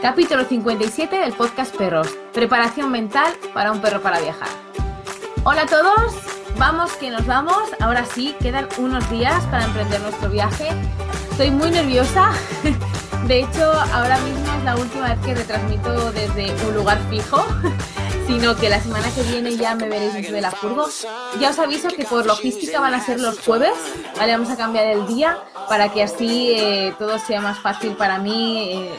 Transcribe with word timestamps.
capítulo 0.00 0.44
57 0.44 1.16
del 1.16 1.32
podcast 1.32 1.74
Perros, 1.74 2.08
preparación 2.32 2.90
mental 2.90 3.32
para 3.54 3.72
un 3.72 3.80
perro 3.80 4.02
para 4.02 4.20
viajar. 4.20 4.48
Hola 5.44 5.62
a 5.62 5.66
todos, 5.66 6.14
vamos 6.58 6.92
que 6.96 7.10
nos 7.10 7.26
vamos, 7.26 7.56
ahora 7.80 8.04
sí, 8.04 8.34
quedan 8.40 8.68
unos 8.78 9.08
días 9.10 9.42
para 9.44 9.64
emprender 9.64 10.00
nuestro 10.00 10.28
viaje. 10.28 10.68
Estoy 11.30 11.50
muy 11.50 11.70
nerviosa, 11.70 12.30
de 13.26 13.40
hecho 13.40 13.72
ahora 13.92 14.18
mismo 14.18 14.44
es 14.58 14.64
la 14.64 14.76
última 14.76 15.14
vez 15.14 15.18
que 15.24 15.34
retransmito 15.34 16.12
desde 16.12 16.54
un 16.66 16.74
lugar 16.74 16.98
fijo 17.10 17.44
sino 18.26 18.56
que 18.56 18.68
la 18.68 18.80
semana 18.80 19.06
que 19.14 19.22
viene 19.22 19.56
ya 19.56 19.74
me 19.74 19.88
veréis 19.88 20.14
dentro 20.14 20.34
de 20.34 20.40
la 20.40 20.50
furgo. 20.50 20.86
Ya 21.40 21.50
os 21.50 21.58
aviso 21.58 21.88
que 21.88 22.04
por 22.04 22.26
logística 22.26 22.80
van 22.80 22.94
a 22.94 23.04
ser 23.04 23.20
los 23.20 23.38
jueves, 23.40 23.72
¿vale? 24.16 24.32
Vamos 24.32 24.50
a 24.50 24.56
cambiar 24.56 24.86
el 24.86 25.06
día 25.06 25.38
para 25.68 25.92
que 25.92 26.02
así 26.02 26.52
eh, 26.56 26.94
todo 26.98 27.18
sea 27.18 27.40
más 27.40 27.58
fácil 27.58 27.92
para 27.92 28.18
mí 28.18 28.72
eh, 28.72 28.94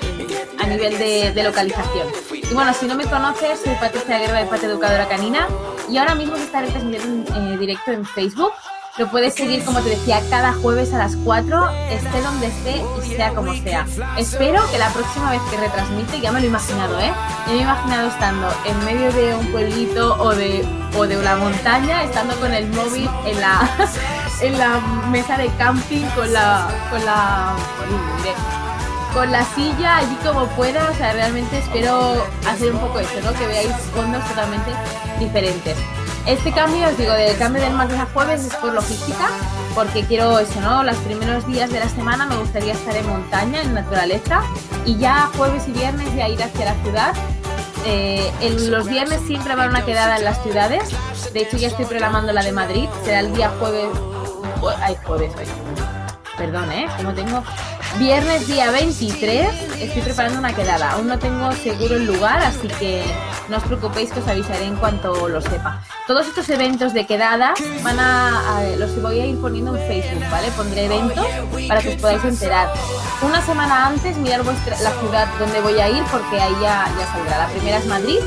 a 0.60 0.68
nivel 0.68 0.98
de, 0.98 1.44
localización. 1.44 2.08
Y 2.32 2.54
bueno, 2.54 2.74
si 2.74 2.86
no 2.86 2.96
me 2.96 3.06
conoces, 3.06 3.60
soy 3.60 3.76
Patricia 3.76 4.20
Guerra 4.20 4.40
de 4.40 4.46
Pate 4.46 4.66
Educadora 4.66 5.08
Canina 5.08 5.48
y 5.90 5.98
ahora 5.98 6.16
mismo 6.16 6.36
estaré 6.36 6.70
transmitiendo 6.70 7.36
en 7.36 7.54
eh, 7.54 7.58
directo 7.58 7.92
en 7.92 8.06
Facebook 8.06 8.54
lo 8.98 9.08
puedes 9.12 9.36
seguir, 9.36 9.64
como 9.64 9.80
te 9.82 9.92
decía, 9.92 10.22
cada 10.30 10.54
jueves 10.54 10.92
a 10.94 10.98
las 10.98 11.16
4, 11.18 11.70
esté 11.92 12.22
donde 12.22 12.48
esté 12.48 12.84
y 13.04 13.16
sea 13.16 13.34
como 13.34 13.54
sea. 13.56 13.86
Espero 14.18 14.62
que 14.72 14.80
la 14.80 14.90
próxima 14.90 15.32
vez 15.32 15.42
que 15.52 15.58
retransmite, 15.58 16.20
ya 16.20 16.32
me 16.32 16.40
lo 16.40 16.46
he 16.46 16.50
imaginado, 16.50 17.00
¿eh? 17.00 17.12
me 17.48 17.54
he 17.54 17.62
imaginado 17.62 18.08
estando 18.10 18.48
en 18.66 18.86
medio 18.86 19.12
de 19.12 19.36
un 19.36 19.48
pueblito 19.52 20.16
o 20.20 20.34
de, 20.34 20.66
o 20.98 21.06
de 21.06 21.18
una 21.18 21.36
montaña, 21.36 22.04
estando 22.04 22.36
con 22.40 22.54
el 22.54 22.68
móvil 22.70 23.10
en 23.26 23.40
la, 23.40 23.70
en 24.42 24.58
la 24.58 24.80
mesa 25.12 25.38
de 25.38 25.48
camping 25.58 26.06
con 26.16 26.32
la, 26.34 26.68
con 26.90 27.06
la, 27.06 27.56
con 27.78 28.67
la 29.26 29.44
silla 29.56 29.98
allí 29.98 30.16
como 30.24 30.46
pueda. 30.48 30.90
O 30.90 30.96
sea, 30.96 31.14
realmente 31.14 31.58
espero 31.58 32.24
hacer 32.48 32.74
un 32.74 32.80
poco 32.80 33.00
eso, 33.00 33.20
¿no? 33.24 33.34
Que 33.34 33.48
veáis 33.48 33.74
fondos 33.94 34.28
totalmente 34.28 34.72
diferentes. 35.20 35.78
Este 36.26 36.52
cambio, 36.52 36.88
os 36.88 36.98
digo, 36.98 37.14
del 37.14 37.38
cambio 37.38 37.62
del 37.62 37.74
martes 37.74 37.98
a 37.98 38.06
jueves 38.08 38.44
es 38.44 38.54
por 38.56 38.74
logística, 38.74 39.30
porque 39.74 40.04
quiero 40.04 40.40
eso, 40.40 40.60
¿no? 40.60 40.84
Los 40.84 40.98
primeros 40.98 41.48
días 41.48 41.72
de 41.72 41.80
la 41.80 41.88
semana 41.88 42.26
me 42.26 42.36
gustaría 42.36 42.74
estar 42.74 42.96
en 42.98 43.08
montaña, 43.08 43.62
en 43.62 43.74
naturaleza, 43.74 44.42
y 44.86 44.98
ya 44.98 45.30
jueves 45.38 45.64
y 45.70 45.72
viernes 45.72 46.14
ya 46.16 46.28
ir 46.28 46.44
hacia 46.44 46.66
la 46.66 46.84
ciudad. 46.84 47.14
Eh, 47.86 48.30
los 48.68 48.88
viernes 48.88 49.22
siempre 49.26 49.56
va 49.56 49.68
una 49.68 49.86
quedada 49.86 50.18
en 50.18 50.26
las 50.26 50.44
ciudades. 50.44 50.90
De 51.34 51.44
hecho, 51.44 51.56
ya 51.56 51.70
estoy 51.70 51.86
programando 51.86 52.34
la 52.34 52.44
de 52.44 52.52
Madrid. 52.52 52.90
Será 53.06 53.22
el 53.22 53.34
día 53.34 53.50
jueves. 53.58 53.88
Ay, 54.82 54.98
jueves 55.06 55.32
hoy. 55.38 55.46
Perdón, 56.38 56.70
¿eh? 56.74 56.88
Como 56.98 57.14
tengo 57.14 57.42
Viernes 58.00 58.46
día 58.46 58.70
23 58.70 59.48
estoy 59.80 60.02
preparando 60.04 60.38
una 60.38 60.54
quedada. 60.54 60.92
Aún 60.92 61.08
no 61.08 61.18
tengo 61.18 61.52
seguro 61.54 61.96
el 61.96 62.06
lugar, 62.06 62.38
así 62.40 62.68
que 62.68 63.04
no 63.50 63.58
os 63.58 63.64
preocupéis 63.64 64.12
que 64.12 64.20
os 64.20 64.28
avisaré 64.28 64.66
en 64.66 64.76
cuanto 64.76 65.28
lo 65.28 65.42
sepa. 65.42 65.82
Todos 66.06 66.28
estos 66.28 66.48
eventos 66.50 66.94
de 66.94 67.08
quedada 67.08 67.56
van 67.84 68.00
a, 68.00 68.62
los 68.78 69.02
voy 69.02 69.20
a 69.20 69.26
ir 69.26 69.40
poniendo 69.42 69.76
en 69.76 69.88
Facebook, 69.88 70.30
¿vale? 70.30 70.52
Pondré 70.52 70.86
eventos 70.86 71.26
para 71.68 71.82
que 71.82 71.90
os 71.90 71.96
podáis 71.96 72.24
enterar. 72.24 72.72
Una 73.24 73.42
semana 73.42 73.88
antes 73.88 74.16
mirar 74.18 74.44
vuestra, 74.44 74.80
la 74.82 74.92
ciudad 75.00 75.28
donde 75.40 75.60
voy 75.62 75.80
a 75.80 75.90
ir 75.90 76.04
porque 76.12 76.40
ahí 76.40 76.54
ya, 76.62 76.88
ya 77.00 77.12
saldrá. 77.12 77.40
La 77.40 77.48
primera 77.48 77.78
es 77.78 77.86
Madrid 77.88 78.20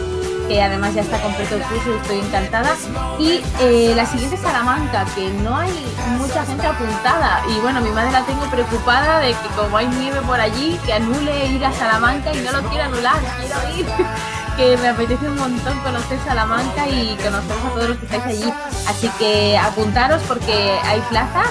que 0.50 0.60
además 0.60 0.92
ya 0.94 1.02
está 1.02 1.22
completo 1.22 1.54
el 1.54 1.62
curso 1.62 1.94
y 1.94 1.96
estoy 1.96 2.18
encantada. 2.18 2.76
Y 3.20 3.40
eh, 3.60 3.92
la 3.94 4.04
siguiente 4.04 4.34
es 4.34 4.42
Salamanca, 4.42 5.06
que 5.14 5.30
no 5.30 5.56
hay 5.56 5.70
mucha 6.18 6.44
gente 6.44 6.66
apuntada. 6.66 7.40
Y 7.48 7.60
bueno, 7.60 7.80
mi 7.80 7.90
madre 7.90 8.10
la 8.10 8.22
tengo 8.24 8.44
preocupada 8.50 9.20
de 9.20 9.28
que 9.28 9.48
como 9.54 9.76
hay 9.76 9.86
nieve 9.86 10.20
por 10.22 10.40
allí, 10.40 10.76
que 10.84 10.92
anule 10.92 11.46
ir 11.46 11.64
a 11.64 11.72
Salamanca 11.72 12.34
y 12.34 12.40
no 12.40 12.50
lo 12.50 12.68
quiero 12.68 12.82
anular, 12.86 13.20
quiero 13.38 13.78
ir. 13.78 13.86
que 14.56 14.76
me 14.78 14.88
apetece 14.88 15.28
un 15.28 15.38
montón 15.38 15.78
conocer 15.78 16.18
Salamanca 16.26 16.88
y 16.88 17.16
conoceros 17.22 17.64
a 17.64 17.68
todos 17.70 17.88
los 17.90 17.98
que 17.98 18.06
estáis 18.06 18.24
allí. 18.24 18.52
Así 18.88 19.08
que 19.20 19.56
apuntaros 19.56 20.20
porque 20.26 20.80
hay 20.84 21.00
plazas 21.10 21.46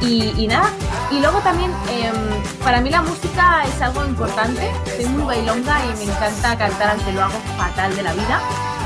y, 0.00 0.46
nada. 0.46 0.72
Y 1.10 1.20
luego 1.20 1.38
también, 1.40 1.72
em, 1.90 2.14
para 2.62 2.80
mí 2.80 2.90
la 2.90 3.02
música 3.02 3.64
es 3.64 3.80
algo 3.80 4.04
importante. 4.04 4.70
Soy 4.96 5.06
muy 5.06 5.24
bailonga 5.24 5.80
y 5.86 5.96
me 5.96 6.12
encanta 6.12 6.56
cantar, 6.58 6.90
aunque 6.90 7.12
lo 7.12 7.24
hago 7.24 7.38
fatal 7.56 7.96
de 7.96 8.02
la 8.02 8.12
vida. 8.12 8.40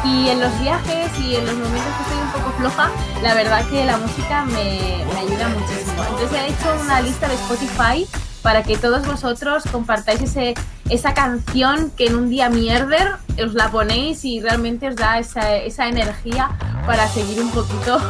Y 0.04 0.28
en 0.28 0.40
los 0.40 0.60
viajes 0.60 1.10
y 1.18 1.36
en 1.36 1.46
los 1.46 1.54
momentos 1.54 1.92
que 1.96 2.02
estoy 2.02 2.18
un 2.18 2.32
poco 2.32 2.52
floja, 2.58 2.90
la 3.22 3.34
verdad 3.34 3.64
que 3.68 3.84
la 3.84 3.96
música 3.96 4.44
me, 4.44 5.04
me 5.12 5.20
ayuda 5.20 5.48
muchísimo. 5.48 6.02
Entonces 6.10 6.32
he 6.32 6.46
hecho 6.48 6.76
una 6.80 7.00
lista 7.00 7.28
de 7.28 7.34
Spotify 7.34 8.08
para 8.42 8.62
que 8.64 8.76
todos 8.76 9.06
vosotros 9.06 9.62
compartáis 9.70 10.20
ese, 10.22 10.54
esa 10.90 11.14
canción 11.14 11.90
que 11.96 12.06
en 12.06 12.16
un 12.16 12.28
día 12.28 12.50
mierder 12.50 13.12
os 13.44 13.54
la 13.54 13.70
ponéis 13.70 14.24
y 14.24 14.40
realmente 14.40 14.88
os 14.88 14.96
da 14.96 15.18
esa, 15.18 15.56
esa 15.56 15.86
energía 15.88 16.50
para 16.86 17.08
seguir 17.08 17.40
un 17.40 17.50
poquito 17.50 18.00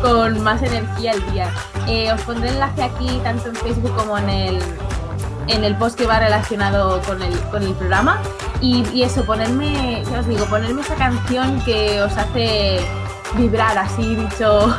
con 0.00 0.42
más 0.42 0.62
energía 0.62 1.12
el 1.12 1.32
día. 1.32 1.50
Eh, 1.86 2.12
os 2.12 2.20
pondré 2.22 2.48
el 2.48 2.54
enlace 2.54 2.82
aquí 2.82 3.20
tanto 3.22 3.48
en 3.48 3.56
Facebook 3.56 3.94
como 3.96 4.18
en 4.18 4.28
el, 4.28 4.58
en 5.48 5.64
el 5.64 5.76
post 5.76 5.98
que 5.98 6.06
va 6.06 6.18
relacionado 6.18 7.00
con 7.02 7.22
el, 7.22 7.38
con 7.50 7.62
el 7.62 7.74
programa. 7.74 8.20
Y, 8.60 9.02
eso, 9.02 9.24
ponerme, 9.24 10.02
ya 10.10 10.20
os 10.20 10.26
digo, 10.26 10.46
ponerme 10.46 10.80
esa 10.80 10.94
canción 10.94 11.60
que 11.64 12.00
os 12.00 12.16
hace 12.16 12.80
vibrar 13.36 13.76
así, 13.76 14.14
dicho, 14.14 14.74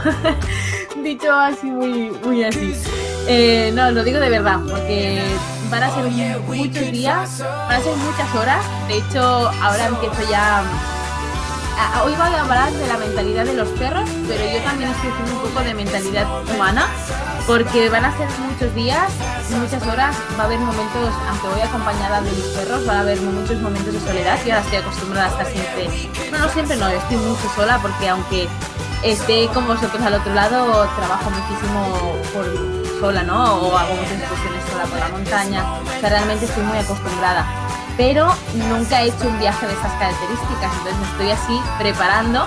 dicho 1.03 1.31
así, 1.31 1.67
muy, 1.67 2.09
muy 2.23 2.43
así. 2.43 2.73
Eh, 3.27 3.71
no, 3.75 3.91
lo 3.91 4.03
digo 4.03 4.19
de 4.19 4.29
verdad, 4.29 4.59
porque 4.67 5.21
van 5.69 5.83
a 5.83 5.93
ser 5.93 6.05
muchos 6.47 6.91
días, 6.91 7.39
van 7.39 7.79
a 7.79 7.83
ser 7.83 7.95
muchas 7.97 8.35
horas. 8.35 8.65
De 8.87 8.97
hecho, 8.97 9.21
ahora 9.61 9.87
empiezo 9.87 10.31
ya 10.31 10.63
hoy 12.03 12.13
voy 12.15 12.33
a 12.33 12.41
hablar 12.41 12.71
de 12.71 12.87
la 12.87 12.97
mentalidad 12.97 13.45
de 13.45 13.53
los 13.53 13.67
perros, 13.69 14.09
pero 14.27 14.43
yo 14.43 14.63
también 14.63 14.89
estoy 14.91 15.09
haciendo 15.09 15.33
un 15.33 15.39
poco 15.49 15.63
de 15.63 15.73
mentalidad 15.73 16.27
humana, 16.53 16.87
porque 17.47 17.89
van 17.89 18.05
a 18.05 18.17
ser 18.17 18.27
muchos 18.39 18.73
días, 18.75 19.11
muchas 19.51 19.85
horas, 19.87 20.15
va 20.37 20.43
a 20.43 20.45
haber 20.45 20.59
momentos, 20.59 21.13
aunque 21.29 21.47
voy 21.47 21.61
acompañada 21.61 22.21
de 22.21 22.31
mis 22.31 22.45
perros, 22.45 22.87
va 22.87 22.93
a 22.93 22.99
haber 23.01 23.19
muchos 23.21 23.59
momentos 23.59 23.93
de 23.93 23.99
soledad, 23.99 24.37
yo 24.45 24.53
ahora 24.53 24.63
estoy 24.63 24.77
acostumbrada 24.77 25.27
a 25.27 25.29
estar 25.29 25.47
siempre, 25.47 26.09
no, 26.31 26.39
no 26.39 26.49
siempre 26.49 26.77
no, 26.77 26.87
estoy 26.87 27.17
mucho 27.17 27.49
sola, 27.55 27.79
porque 27.81 28.09
aunque 28.09 28.47
esté 29.03 29.47
con 29.53 29.67
vosotros 29.67 30.01
al 30.01 30.13
otro 30.15 30.33
lado, 30.33 30.87
trabajo 30.95 31.29
muchísimo 31.29 32.15
por 32.33 32.99
sola, 32.99 33.23
¿no? 33.23 33.55
O 33.55 33.77
hago 33.77 33.93
muchas 33.95 34.19
excursiones 34.19 34.63
sola 34.71 34.85
por 34.85 34.99
la 34.99 35.09
montaña, 35.09 35.65
o 35.81 35.99
sea, 35.99 36.09
realmente 36.09 36.45
estoy 36.45 36.63
muy 36.63 36.77
acostumbrada 36.77 37.64
pero 37.97 38.33
nunca 38.69 39.01
he 39.01 39.07
hecho 39.07 39.27
un 39.27 39.39
viaje 39.39 39.65
de 39.67 39.73
esas 39.73 39.91
características, 39.93 40.71
entonces 40.77 40.97
me 40.99 41.07
estoy 41.07 41.31
así 41.31 41.61
preparando 41.79 42.45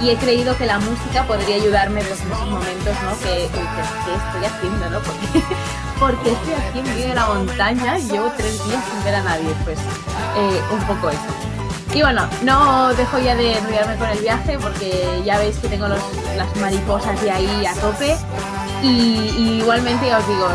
y 0.00 0.10
he 0.10 0.16
creído 0.16 0.56
que 0.56 0.66
la 0.66 0.78
música 0.78 1.24
podría 1.24 1.56
ayudarme 1.56 2.00
en 2.00 2.06
esos 2.06 2.26
momentos, 2.48 2.94
¿no? 3.04 3.18
Que, 3.20 3.48
¿qué 3.52 4.14
estoy 4.14 4.44
haciendo, 4.44 4.90
no? 4.90 4.98
Porque, 5.00 5.44
porque 6.00 6.32
estoy 6.32 6.54
aquí 6.54 6.78
en 6.78 6.84
medio 6.84 7.08
de 7.08 7.14
la 7.14 7.26
montaña 7.26 7.98
y 7.98 8.08
llevo 8.08 8.32
tres 8.36 8.64
días 8.66 8.82
sin 8.90 9.04
ver 9.04 9.14
a 9.16 9.22
nadie, 9.22 9.54
pues 9.64 9.78
eh, 9.78 10.60
un 10.72 10.80
poco 10.84 11.10
eso. 11.10 11.20
Y 11.92 12.02
bueno, 12.02 12.22
no 12.42 12.94
dejo 12.94 13.18
ya 13.18 13.34
de 13.34 13.58
enrollarme 13.58 13.96
con 13.96 14.08
el 14.08 14.18
viaje 14.20 14.58
porque 14.58 15.22
ya 15.24 15.38
veis 15.38 15.56
que 15.56 15.68
tengo 15.68 15.88
los, 15.88 16.00
las 16.36 16.54
mariposas 16.56 17.20
de 17.20 17.30
ahí 17.30 17.66
a 17.66 17.74
tope. 17.74 18.16
Y, 18.82 19.34
y 19.36 19.58
igualmente 19.60 20.06
ya 20.06 20.18
os 20.18 20.28
digo, 20.28 20.48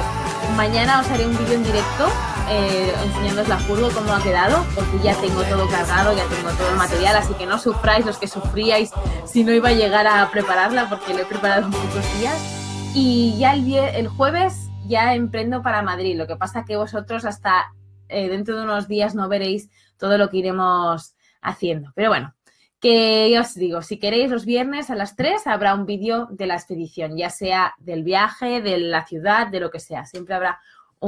mañana 0.55 1.01
os 1.01 1.09
haré 1.09 1.27
un 1.27 1.37
vídeo 1.37 1.55
en 1.55 1.63
directo 1.63 2.09
eh, 2.49 2.93
enseñándoos 3.05 3.47
la 3.47 3.57
furgo 3.57 3.89
cómo 3.91 4.13
ha 4.13 4.21
quedado, 4.21 4.63
porque 4.75 4.99
ya 5.03 5.15
tengo 5.19 5.41
todo 5.43 5.67
cargado, 5.67 6.15
ya 6.15 6.25
tengo 6.25 6.49
todo 6.51 6.69
el 6.69 6.75
material, 6.77 7.15
así 7.15 7.33
que 7.33 7.45
no 7.45 7.59
sufráis 7.59 8.05
los 8.05 8.17
que 8.17 8.27
sufríais 8.27 8.91
si 9.25 9.43
no 9.43 9.51
iba 9.51 9.69
a 9.69 9.73
llegar 9.73 10.07
a 10.07 10.29
prepararla, 10.31 10.89
porque 10.89 11.13
lo 11.13 11.21
he 11.21 11.25
preparado 11.25 11.65
en 11.65 11.71
pocos 11.71 12.19
días. 12.19 12.91
Y 12.93 13.35
ya 13.37 13.53
el, 13.53 13.73
el 13.73 14.07
jueves 14.07 14.69
ya 14.87 15.15
emprendo 15.15 15.61
para 15.61 15.81
Madrid, 15.81 16.17
lo 16.17 16.27
que 16.27 16.35
pasa 16.35 16.65
que 16.65 16.77
vosotros 16.77 17.25
hasta 17.25 17.73
eh, 18.07 18.29
dentro 18.29 18.55
de 18.55 18.63
unos 18.63 18.87
días 18.87 19.15
no 19.15 19.27
veréis 19.27 19.69
todo 19.97 20.17
lo 20.17 20.29
que 20.29 20.37
iremos 20.37 21.15
haciendo. 21.41 21.91
Pero 21.95 22.09
bueno, 22.09 22.35
que 22.79 23.29
ya 23.31 23.41
os 23.41 23.55
digo, 23.55 23.81
si 23.81 23.97
queréis 23.97 24.29
los 24.29 24.45
viernes 24.45 24.89
a 24.89 24.95
las 24.95 25.15
3 25.15 25.47
habrá 25.47 25.73
un 25.73 25.85
vídeo 25.85 26.27
de 26.29 26.45
la 26.45 26.55
expedición, 26.55 27.17
ya 27.17 27.29
sea 27.29 27.73
del 27.79 28.03
viaje, 28.03 28.61
de 28.61 28.77
la 28.77 29.05
ciudad, 29.05 29.47
de 29.47 29.59
lo 29.59 29.71
que 29.71 29.79
sea. 29.79 30.05
Siempre 30.05 30.35
habrá 30.35 30.59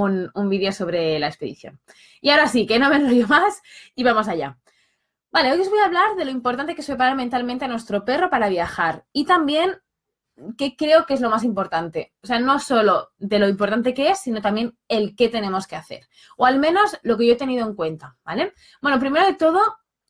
un, 0.04 0.50
vídeo 0.50 0.72
sobre 0.72 1.20
la 1.20 1.28
expedición. 1.28 1.80
Y 2.22 2.30
ahora 2.30 2.48
sí, 2.48 2.66
que 2.66 2.80
no 2.80 2.90
me 2.90 2.98
enrollo 2.98 3.28
más 3.28 3.62
y 3.96 4.04
vamos 4.04 4.28
allá. 4.28 4.58
Vale, 5.32 5.52
hoy 5.52 5.60
os 5.60 5.70
voy 5.70 5.80
a 5.80 5.86
hablar 5.86 6.16
de 6.16 6.26
lo 6.26 6.32
importante 6.32 6.74
que 6.74 6.82
es 6.82 6.88
preparar 6.88 7.16
mentalmente 7.16 7.66
a 7.66 7.68
nuestro 7.68 8.06
perro 8.06 8.30
para 8.30 8.50
viajar 8.50 9.06
y 9.12 9.26
también 9.26 9.82
que 10.58 10.76
creo 10.76 11.06
que 11.06 11.16
es 11.16 11.22
lo 11.22 11.30
más 11.30 11.44
importante. 11.44 12.14
O 12.22 12.28
sea, 12.28 12.40
no 12.40 12.60
solo 12.60 13.12
de 13.18 13.40
lo 13.40 13.48
importante 13.48 13.94
que 13.94 14.10
es, 14.10 14.20
sino 14.20 14.42
también 14.42 14.78
el 14.88 15.16
qué 15.16 15.30
tenemos 15.30 15.68
que 15.68 15.76
hacer. 15.76 16.08
O 16.38 16.46
al 16.46 16.60
menos 16.60 16.98
lo 17.04 17.18
que 17.18 17.28
yo 17.28 17.34
he 17.34 17.38
tenido 17.38 17.68
en 17.68 17.76
cuenta, 17.76 18.18
¿vale? 18.24 18.54
Bueno, 18.82 19.00
primero 19.00 19.26
de 19.26 19.34
todo, 19.34 19.62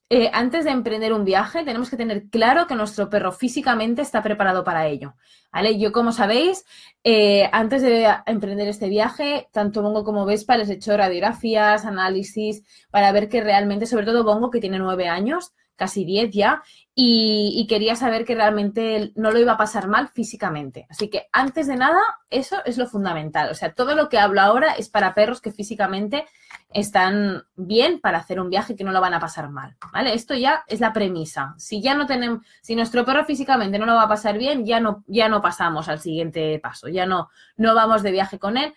eh, 0.09 0.29
antes 0.33 0.63
de 0.63 0.71
emprender 0.71 1.11
un 1.11 1.25
viaje, 1.25 1.63
tenemos 1.65 1.89
que 1.89 1.97
tener 1.97 2.29
claro 2.29 2.65
que 2.65 2.75
nuestro 2.75 3.09
perro 3.09 3.31
físicamente 3.31 4.01
está 4.01 4.23
preparado 4.23 4.63
para 4.63 4.87
ello. 4.87 5.15
¿vale? 5.51 5.77
Yo, 5.77 5.91
como 5.91 6.13
sabéis, 6.13 6.65
eh, 7.03 7.49
antes 7.51 7.81
de 7.81 8.07
emprender 8.25 8.67
este 8.69 8.87
viaje, 8.87 9.49
tanto 9.51 9.81
Bongo 9.81 10.05
como 10.05 10.25
Vespa 10.25 10.55
les 10.55 10.69
he 10.69 10.73
hecho 10.73 10.95
radiografías, 10.95 11.85
análisis, 11.85 12.63
para 12.89 13.11
ver 13.11 13.27
que 13.27 13.41
realmente, 13.41 13.85
sobre 13.85 14.05
todo 14.05 14.23
Bongo, 14.23 14.49
que 14.49 14.61
tiene 14.61 14.79
nueve 14.79 15.09
años, 15.09 15.53
casi 15.75 16.05
diez 16.05 16.31
ya, 16.31 16.63
y, 16.95 17.65
quería 17.69 17.95
saber 17.95 18.25
que 18.25 18.33
realmente 18.33 19.11
no 19.15 19.31
lo 19.31 19.39
iba 19.39 19.53
a 19.53 19.57
pasar 19.57 19.87
mal 19.87 20.09
físicamente. 20.09 20.87
Así 20.89 21.09
que 21.09 21.27
antes 21.31 21.67
de 21.67 21.75
nada, 21.75 21.99
eso 22.29 22.57
es 22.65 22.77
lo 22.77 22.87
fundamental. 22.87 23.51
O 23.51 23.55
sea, 23.55 23.73
todo 23.73 23.93
lo 23.93 24.09
que 24.09 24.17
hablo 24.17 24.41
ahora 24.41 24.71
es 24.73 24.89
para 24.89 25.13
perros 25.13 25.39
que 25.39 25.51
físicamente 25.51 26.25
están 26.73 27.43
bien 27.55 27.99
para 27.99 28.19
hacer 28.19 28.39
un 28.39 28.49
viaje 28.49 28.75
que 28.75 28.83
no 28.83 28.91
lo 28.91 29.01
van 29.01 29.13
a 29.13 29.19
pasar 29.19 29.49
mal. 29.49 29.75
¿Vale? 29.91 30.13
Esto 30.13 30.33
ya 30.33 30.63
es 30.67 30.79
la 30.79 30.93
premisa. 30.93 31.55
Si 31.57 31.81
ya 31.81 31.93
no 31.93 32.05
tenemos, 32.05 32.45
si 32.61 32.75
nuestro 32.75 33.05
perro 33.05 33.25
físicamente 33.25 33.79
no 33.79 33.85
lo 33.85 33.95
va 33.95 34.03
a 34.03 34.09
pasar 34.09 34.37
bien, 34.37 34.65
ya 34.65 34.79
no, 34.79 35.03
ya 35.07 35.29
no 35.29 35.41
pasamos 35.41 35.87
al 35.87 35.99
siguiente 35.99 36.59
paso, 36.59 36.87
ya 36.87 37.05
no, 37.05 37.29
no 37.55 37.73
vamos 37.73 38.03
de 38.03 38.11
viaje 38.11 38.39
con 38.39 38.57
él. 38.57 38.73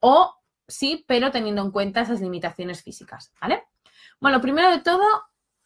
O 0.00 0.34
sí, 0.68 1.04
pero 1.06 1.30
teniendo 1.30 1.62
en 1.62 1.70
cuenta 1.70 2.00
esas 2.00 2.20
limitaciones 2.20 2.82
físicas. 2.82 3.32
¿Vale? 3.40 3.64
Bueno, 4.20 4.40
primero 4.40 4.70
de 4.70 4.78
todo, 4.78 5.04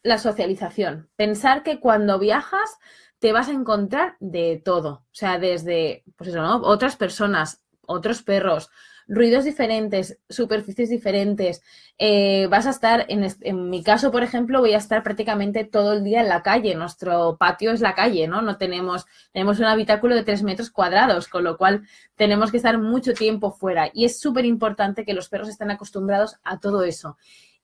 la 0.03 0.17
socialización. 0.17 1.09
Pensar 1.15 1.63
que 1.63 1.79
cuando 1.79 2.19
viajas 2.19 2.77
te 3.19 3.33
vas 3.33 3.49
a 3.49 3.53
encontrar 3.53 4.15
de 4.19 4.61
todo. 4.63 4.89
O 4.89 5.15
sea, 5.15 5.39
desde, 5.39 6.03
pues 6.15 6.29
eso, 6.29 6.41
¿no? 6.41 6.57
Otras 6.57 6.95
personas, 6.95 7.63
otros 7.85 8.23
perros, 8.23 8.69
ruidos 9.07 9.45
diferentes, 9.45 10.19
superficies 10.29 10.89
diferentes. 10.89 11.61
Eh, 11.97 12.47
vas 12.49 12.67
a 12.67 12.71
estar, 12.71 13.05
en, 13.09 13.25
en, 13.41 13.69
mi 13.69 13.83
caso, 13.83 14.11
por 14.11 14.23
ejemplo, 14.23 14.59
voy 14.59 14.73
a 14.73 14.77
estar 14.77 15.03
prácticamente 15.03 15.63
todo 15.63 15.93
el 15.93 16.03
día 16.03 16.21
en 16.21 16.29
la 16.29 16.43
calle. 16.43 16.75
Nuestro 16.75 17.37
patio 17.37 17.71
es 17.71 17.81
la 17.81 17.95
calle, 17.95 18.27
¿no? 18.27 18.41
No 18.41 18.57
tenemos, 18.57 19.05
tenemos 19.31 19.59
un 19.59 19.65
habitáculo 19.65 20.15
de 20.15 20.23
tres 20.23 20.43
metros 20.43 20.69
cuadrados, 20.69 21.27
con 21.27 21.43
lo 21.43 21.57
cual 21.57 21.83
tenemos 22.15 22.51
que 22.51 22.57
estar 22.57 22.77
mucho 22.77 23.13
tiempo 23.13 23.51
fuera. 23.51 23.89
Y 23.93 24.05
es 24.05 24.19
súper 24.19 24.45
importante 24.45 25.05
que 25.05 25.13
los 25.13 25.29
perros 25.29 25.49
estén 25.49 25.71
acostumbrados 25.71 26.37
a 26.43 26.59
todo 26.59 26.83
eso. 26.83 27.17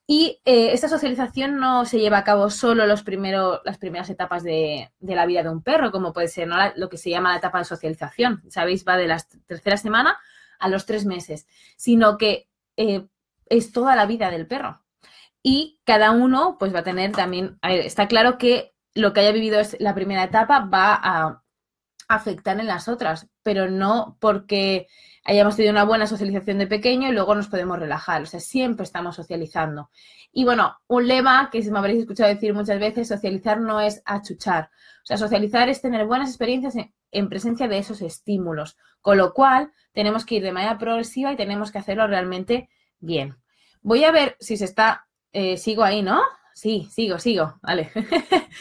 Y 0.06 0.42
eh, 0.44 0.74
esta 0.74 0.90
socialización 0.90 1.60
no 1.60 1.86
se 1.86 1.98
lleva 1.98 2.18
a 2.18 2.24
cabo 2.26 2.50
solo 2.50 2.86
los 2.86 3.04
primeros, 3.04 3.62
las 3.64 3.78
primeras 3.78 4.10
etapas 4.10 4.44
de, 4.44 4.92
la 5.00 5.26
vida 5.26 5.44
de 5.44 5.50
un 5.50 5.64
perro, 5.64 5.92
como 5.92 6.12
puede 6.12 6.28
ser 6.28 6.50
lo 6.76 6.90
que 6.90 6.98
se 6.98 7.10
llama 7.10 7.32
la 7.32 7.38
etapa 7.38 7.60
de 7.60 7.66
socialización. 7.66 8.44
Sabéis, 8.50 8.84
va 8.86 8.98
de 8.98 9.08
la 9.08 9.18
tercera 9.48 9.78
semana 9.78 10.18
a 10.64 10.70
los 10.70 10.86
tres 10.86 11.06
meses, 11.06 11.46
sino 11.78 12.18
que 12.18 12.48
eh, 12.78 13.06
es 13.48 13.72
toda 13.72 13.96
la 13.96 14.06
vida 14.06 14.32
del 14.32 14.48
perro. 14.48 14.82
Y 15.44 15.80
cada 15.84 16.12
uno 16.12 16.58
pues 16.58 16.74
va 16.74 16.80
a 16.80 16.84
tener 16.84 17.12
también, 17.12 17.60
está 17.62 18.08
claro 18.08 18.38
que 18.38 18.74
lo 18.96 19.12
que 19.12 19.20
haya 19.20 19.32
vivido 19.32 19.60
es 19.60 19.76
la 19.80 19.94
primera 19.94 20.24
etapa 20.24 20.62
va 20.62 20.94
a 20.94 21.44
afectar 22.08 22.60
en 22.60 22.68
las 22.68 22.88
otras, 22.88 23.28
pero 23.44 23.70
no 23.70 24.18
porque 24.22 24.88
hayamos 25.24 25.56
tenido 25.56 25.72
una 25.72 25.86
buena 25.86 26.08
socialización 26.08 26.58
de 26.58 26.68
pequeño 26.68 27.10
y 27.10 27.14
luego 27.14 27.36
nos 27.36 27.48
podemos 27.48 27.80
relajar. 27.80 28.22
O 28.22 28.26
sea, 28.26 28.40
siempre 28.40 28.84
estamos 28.84 29.16
socializando. 29.16 29.90
Y 30.32 30.44
bueno, 30.44 30.78
un 30.88 31.08
lema 31.08 31.50
que 31.52 31.62
me 31.72 31.80
habréis 31.80 32.02
escuchado 32.02 32.30
decir 32.30 32.54
muchas 32.54 32.80
veces, 32.80 33.08
socializar 33.08 33.62
no 33.62 33.80
es 33.80 34.02
achuchar. 34.06 34.70
O 35.04 35.06
sea, 35.06 35.18
socializar 35.18 35.70
es 35.70 35.82
tener 35.82 36.06
buenas 36.06 36.30
experiencias 36.30 36.76
en, 37.12 37.30
presencia 37.30 37.68
de 37.68 37.78
esos 37.78 38.02
estímulos. 38.02 38.78
Con 39.02 39.18
lo 39.18 39.34
cual, 39.34 39.72
tenemos 39.94 40.26
que 40.26 40.36
ir 40.36 40.44
de 40.44 40.52
manera 40.52 40.78
progresiva 40.78 41.32
y 41.32 41.38
tenemos 41.38 41.72
que 41.72 41.78
hacerlo 41.78 42.08
realmente 42.08 42.70
bien. 43.00 43.38
Voy 43.82 44.04
a 44.04 44.12
ver 44.12 44.36
si 44.40 44.58
se 44.58 44.66
está... 44.66 45.08
Eh, 45.32 45.58
sigo 45.58 45.84
ahí, 45.84 46.02
¿no? 46.02 46.22
Sí, 46.54 46.88
sigo, 46.92 47.18
sigo. 47.18 47.60
Vale. 47.62 47.92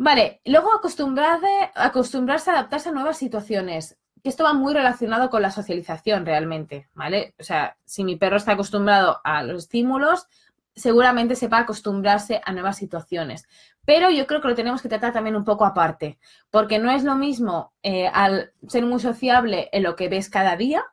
Vale, 0.00 0.40
luego 0.44 0.72
acostumbrarse, 0.72 1.48
acostumbrarse 1.74 2.50
a 2.50 2.52
adaptarse 2.54 2.88
a 2.88 2.92
nuevas 2.92 3.18
situaciones. 3.18 3.98
Esto 4.24 4.44
va 4.44 4.52
muy 4.52 4.74
relacionado 4.74 5.30
con 5.30 5.42
la 5.42 5.50
socialización 5.50 6.26
realmente, 6.26 6.88
¿vale? 6.94 7.34
O 7.38 7.42
sea, 7.42 7.76
si 7.84 8.04
mi 8.04 8.16
perro 8.16 8.36
está 8.36 8.52
acostumbrado 8.52 9.20
a 9.24 9.42
los 9.42 9.64
estímulos, 9.64 10.26
seguramente 10.74 11.34
sepa 11.34 11.58
acostumbrarse 11.58 12.40
a 12.44 12.52
nuevas 12.52 12.76
situaciones. 12.76 13.48
Pero 13.84 14.10
yo 14.10 14.26
creo 14.26 14.40
que 14.40 14.48
lo 14.48 14.54
tenemos 14.54 14.82
que 14.82 14.88
tratar 14.88 15.12
también 15.12 15.36
un 15.36 15.44
poco 15.44 15.64
aparte, 15.64 16.18
porque 16.50 16.78
no 16.78 16.90
es 16.90 17.04
lo 17.04 17.16
mismo 17.16 17.72
eh, 17.82 18.08
al 18.08 18.52
ser 18.66 18.84
muy 18.84 19.00
sociable 19.00 19.68
en 19.72 19.82
lo 19.82 19.96
que 19.96 20.08
ves 20.08 20.30
cada 20.30 20.56
día 20.56 20.84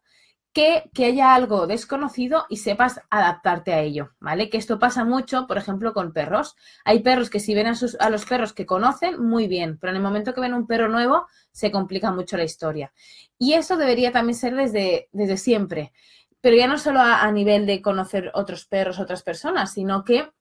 que, 0.56 1.06
haya 1.06 1.36
algo 1.36 1.68
desconocido 1.68 2.46
y 2.48 2.57
sepas 2.57 3.02
adaptarte 3.10 3.74
a 3.74 3.81
ello, 3.81 4.12
¿vale? 4.22 4.50
Que 4.50 4.57
esto 4.57 4.80
pasa 4.80 5.04
mucho, 5.04 5.48
por 5.48 5.57
ejemplo, 5.57 5.94
con 5.94 6.13
perros. 6.13 6.56
Hay 6.86 7.02
perros 7.02 7.30
que 7.30 7.42
si 7.42 7.54
ven 7.54 7.68
a, 7.68 7.75
sus, 7.75 7.98
a 8.00 8.10
los 8.10 8.25
perros 8.25 8.54
que 8.54 8.66
conocen, 8.66 9.22
muy 9.22 9.48
bien, 9.48 9.78
pero 9.78 9.92
en 9.92 9.98
el 9.98 10.02
momento 10.02 10.34
que 10.34 10.40
ven 10.40 10.54
un 10.54 10.66
perro 10.66 10.88
nuevo, 10.88 11.28
se 11.52 11.72
complica 11.72 12.10
mucho 12.12 12.38
la 12.38 12.46
historia. 12.46 12.94
Y 13.38 13.54
eso 13.54 13.75
debería 13.75 14.13
también 14.13 14.38
ser 14.38 14.56
desde, 14.56 15.10
desde 15.12 15.36
siempre, 15.36 15.92
pero 16.40 16.56
ya 16.56 16.68
no 16.68 16.78
solo 16.78 17.01
a 17.01 17.30
nivel 17.34 17.66
de 17.66 17.81
conocer 17.81 18.31
otros 18.34 18.66
perros, 18.66 19.00
otras 19.00 19.24
personas, 19.24 19.74
sino 19.74 20.06
que 20.06 20.31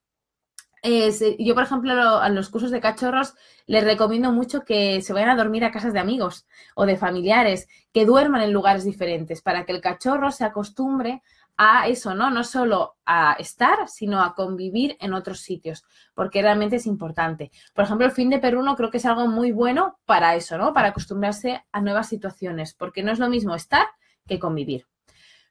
yo, 1.39 1.55
por 1.55 1.65
ejemplo, 1.65 1.93
a 1.93 2.29
los 2.29 2.51
cursos 2.51 2.71
de 2.71 2.81
cachorros 2.81 3.35
les 3.67 3.85
recomiendo 3.85 4.33
mucho 4.33 4.63
que 4.63 5.01
se 5.01 5.13
vayan 5.13 5.31
a 5.31 5.37
dormir 5.37 5.65
a 5.65 5.73
casas 5.73 5.95
de 5.95 5.99
amigos 5.99 6.47
o 6.75 6.85
de 6.85 6.97
familiares, 6.97 7.69
que 7.93 8.05
duerman 8.05 8.43
en 8.43 8.53
lugares 8.53 8.85
diferentes 8.85 9.41
para 9.41 9.65
que 9.65 9.73
el 9.73 9.81
cachorro 9.81 10.31
se 10.31 10.45
acostumbre 10.45 11.23
a 11.57 11.87
eso, 11.89 12.15
¿no? 12.15 12.31
No 12.31 12.45
solo 12.45 12.97
a 13.07 13.37
estar, 13.39 13.89
sino 13.89 14.23
a 14.23 14.35
convivir 14.35 14.97
en 15.01 15.15
otros 15.15 15.41
sitios, 15.41 15.85
porque 16.15 16.43
realmente 16.43 16.77
es 16.77 16.87
importante. 16.87 17.51
Por 17.75 17.85
ejemplo, 17.85 18.07
el 18.07 18.13
fin 18.13 18.29
de 18.29 18.39
perruno 18.39 18.77
creo 18.77 18.91
que 18.91 18.99
es 18.99 19.07
algo 19.07 19.27
muy 19.27 19.53
bueno 19.53 19.99
para 20.05 20.35
eso, 20.35 20.59
¿no? 20.59 20.73
Para 20.73 20.89
acostumbrarse 20.89 21.65
a 21.71 21.81
nuevas 21.81 22.09
situaciones, 22.09 22.75
porque 22.75 23.03
no 23.03 23.13
es 23.13 23.19
lo 23.19 23.29
mismo 23.29 23.55
estar 23.55 23.87
que 24.27 24.39
convivir. 24.39 24.87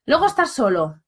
Luego 0.05 0.25
estar 0.25 0.47
solo. 0.47 1.02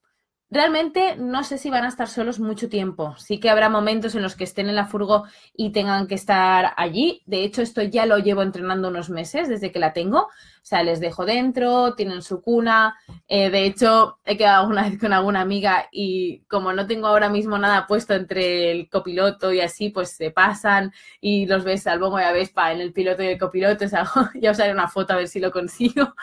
Realmente 0.52 1.16
no 1.18 1.44
sé 1.44 1.58
si 1.58 1.72
van 1.72 1.86
a 1.86 1.88
estar 1.88 2.08
solos 2.08 2.40
mucho 2.40 2.70
tiempo. 2.70 3.16
Sí 3.18 3.40
que 3.40 3.50
habrá 3.50 3.68
momentos 3.68 4.14
en 4.14 4.22
los 4.22 4.36
que 4.36 4.44
estén 4.44 4.70
en 4.70 4.76
la 4.76 4.86
furgo 4.86 5.26
y 5.56 5.72
tengan 5.72 6.06
que 6.08 6.14
estar 6.14 6.74
allí. 6.78 7.24
De 7.26 7.44
hecho, 7.44 7.64
esto 7.64 7.82
ya 7.82 8.06
lo 8.06 8.20
llevo 8.20 8.44
entrenando 8.44 8.90
unos 8.90 9.10
meses 9.10 9.50
desde 9.50 9.72
que 9.72 9.80
la 9.80 9.92
tengo. 9.92 10.20
O 10.20 10.68
sea, 10.68 10.84
les 10.84 11.00
dejo 11.00 11.26
dentro, 11.26 11.96
tienen 11.96 12.22
su 12.22 12.42
cuna. 12.42 12.96
Eh, 13.28 13.50
de 13.50 13.66
hecho, 13.66 14.20
he 14.24 14.38
quedado 14.38 14.68
una 14.68 14.88
vez 14.88 15.00
con 15.00 15.14
alguna 15.14 15.42
amiga 15.42 15.88
y 15.92 16.42
como 16.48 16.74
no 16.74 16.86
tengo 16.86 17.08
ahora 17.08 17.30
mismo 17.30 17.58
nada 17.58 17.88
puesto 17.88 18.14
entre 18.14 18.72
el 18.72 18.88
copiloto 18.88 19.52
y 19.52 19.62
así, 19.62 19.90
pues 19.90 20.12
se 20.12 20.30
pasan 20.30 20.94
y 21.22 21.48
los 21.48 21.64
ves 21.64 21.88
al 21.88 22.00
bongo 22.00 22.20
y 22.20 22.24
a 22.24 22.32
Vespa 22.32 22.72
en 22.72 22.82
el 22.82 22.94
piloto 22.94 23.24
y 23.24 23.28
el 23.28 23.40
copiloto. 23.40 23.86
O 23.86 23.88
sea, 23.88 24.06
ya 24.36 24.52
os 24.52 24.60
haré 24.60 24.72
una 24.72 24.88
foto 24.88 25.14
a 25.14 25.18
ver 25.18 25.28
si 25.28 25.40
lo 25.40 25.52
consigo. 25.52 26.16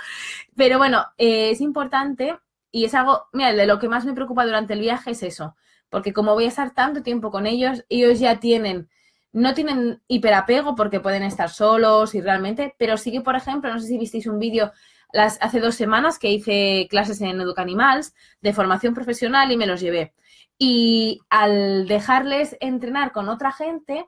Pero 0.56 0.78
bueno, 0.78 1.06
eh, 1.18 1.50
es 1.50 1.60
importante 1.60 2.38
y 2.72 2.86
es 2.86 2.94
algo, 2.94 3.26
mira, 3.32 3.52
de 3.52 3.66
lo 3.66 3.78
que 3.78 3.88
más 3.88 4.04
me 4.04 4.14
preocupa 4.14 4.46
durante 4.46 4.72
el 4.72 4.80
viaje 4.80 5.12
es 5.12 5.22
eso, 5.22 5.54
porque 5.90 6.12
como 6.12 6.32
voy 6.32 6.46
a 6.46 6.48
estar 6.48 6.74
tanto 6.74 7.02
tiempo 7.02 7.30
con 7.30 7.46
ellos, 7.46 7.84
ellos 7.90 8.19
ya 8.19 8.40
tienen, 8.40 8.88
no 9.32 9.54
tienen 9.54 10.02
hiperapego 10.08 10.75
porque 10.75 10.99
pueden 10.99 11.23
estar 11.23 11.50
solos 11.50 12.14
y 12.14 12.23
realmente, 12.23 12.75
pero 12.78 12.97
sí 12.97 13.12
que, 13.12 13.20
por 13.20 13.37
ejemplo, 13.37 13.73
no 13.73 13.78
sé 13.78 13.88
si 13.88 13.99
visteis 13.99 14.26
un 14.26 14.38
vídeo 14.38 14.73
las, 15.12 15.38
hace 15.42 15.61
dos 15.61 15.75
semanas 15.75 16.18
que 16.18 16.30
hice 16.30 16.88
clases 16.90 17.20
en 17.20 17.40
Educanimals 17.40 18.14
de 18.40 18.54
formación 18.54 18.94
profesional 18.94 19.52
y 19.52 19.58
me 19.58 19.66
los 19.66 19.80
llevé. 19.80 20.14
Y 20.58 21.20
al 21.28 21.87
dejarles 21.87 22.56
entrenar 22.61 23.12
con 23.12 23.28
otra 23.28 23.52
gente, 23.52 24.06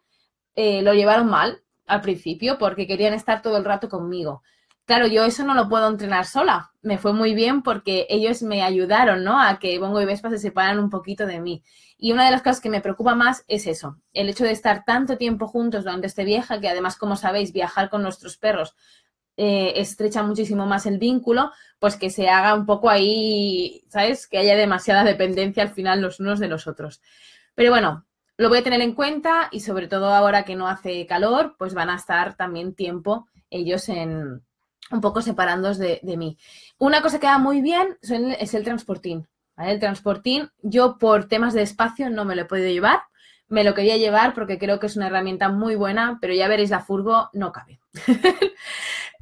eh, 0.54 0.82
lo 0.82 0.94
llevaron 0.94 1.28
mal 1.28 1.62
al 1.86 2.00
principio 2.00 2.58
porque 2.58 2.86
querían 2.86 3.12
estar 3.12 3.42
todo 3.42 3.58
el 3.58 3.64
rato 3.64 3.90
conmigo. 3.90 4.42
Claro, 4.86 5.06
yo 5.06 5.24
eso 5.24 5.44
no 5.44 5.54
lo 5.54 5.68
puedo 5.68 5.88
entrenar 5.88 6.26
sola. 6.26 6.72
Me 6.82 6.98
fue 6.98 7.14
muy 7.14 7.34
bien 7.34 7.62
porque 7.62 8.06
ellos 8.10 8.42
me 8.42 8.62
ayudaron, 8.62 9.24
¿no? 9.24 9.40
A 9.40 9.58
que 9.58 9.78
Bongo 9.78 10.00
y 10.02 10.04
Vespa 10.04 10.28
se 10.28 10.38
separan 10.38 10.78
un 10.78 10.90
poquito 10.90 11.26
de 11.26 11.40
mí. 11.40 11.62
Y 11.96 12.12
una 12.12 12.26
de 12.26 12.30
las 12.30 12.42
cosas 12.42 12.60
que 12.60 12.68
me 12.68 12.82
preocupa 12.82 13.14
más 13.14 13.44
es 13.48 13.66
eso, 13.66 13.98
el 14.12 14.28
hecho 14.28 14.44
de 14.44 14.50
estar 14.50 14.84
tanto 14.84 15.16
tiempo 15.16 15.46
juntos 15.46 15.84
durante 15.84 16.06
este 16.06 16.24
viaje, 16.24 16.60
que 16.60 16.68
además, 16.68 16.96
como 16.96 17.16
sabéis, 17.16 17.52
viajar 17.52 17.88
con 17.88 18.02
nuestros 18.02 18.36
perros 18.36 18.74
eh, 19.36 19.72
estrecha 19.76 20.22
muchísimo 20.22 20.66
más 20.66 20.86
el 20.86 20.98
vínculo, 20.98 21.50
pues 21.78 21.96
que 21.96 22.10
se 22.10 22.28
haga 22.28 22.54
un 22.54 22.66
poco 22.66 22.90
ahí, 22.90 23.84
¿sabes? 23.88 24.26
Que 24.28 24.38
haya 24.38 24.54
demasiada 24.54 25.02
dependencia 25.02 25.62
al 25.62 25.70
final 25.70 26.02
los 26.02 26.20
unos 26.20 26.40
de 26.40 26.48
los 26.48 26.66
otros. 26.66 27.00
Pero 27.54 27.70
bueno, 27.70 28.06
lo 28.36 28.48
voy 28.48 28.58
a 28.58 28.64
tener 28.64 28.80
en 28.82 28.94
cuenta 28.94 29.48
y 29.50 29.60
sobre 29.60 29.88
todo 29.88 30.08
ahora 30.12 30.44
que 30.44 30.56
no 30.56 30.68
hace 30.68 31.06
calor, 31.06 31.56
pues 31.58 31.74
van 31.74 31.90
a 31.90 31.96
estar 31.96 32.36
también 32.36 32.74
tiempo 32.74 33.28
ellos 33.50 33.88
en, 33.88 34.42
un 34.90 35.00
poco 35.00 35.22
separándoos 35.22 35.78
de, 35.78 36.00
mí. 36.16 36.38
Una 36.78 37.02
cosa 37.02 37.18
que 37.18 37.26
va 37.26 37.38
muy 37.38 37.60
bien 37.60 37.98
es 38.02 38.54
el 38.54 38.64
transportín. 38.64 39.26
El 39.56 39.78
transportín, 39.78 40.50
yo 40.62 40.98
por 40.98 41.28
temas 41.28 41.54
de 41.54 41.62
espacio 41.62 42.10
no 42.10 42.24
me 42.24 42.34
lo 42.34 42.42
he 42.42 42.46
podido 42.46 42.68
llevar. 42.68 43.02
Me 43.48 43.64
lo 43.64 43.74
quería 43.74 43.96
llevar 43.96 44.34
porque 44.34 44.58
creo 44.58 44.80
que 44.80 44.86
es 44.86 44.96
una 44.96 45.06
herramienta 45.06 45.48
muy 45.48 45.76
buena, 45.76 46.18
pero 46.20 46.34
ya 46.34 46.48
veréis, 46.48 46.70
la 46.70 46.80
furgo 46.80 47.30
no 47.32 47.52
cabe. 47.52 47.80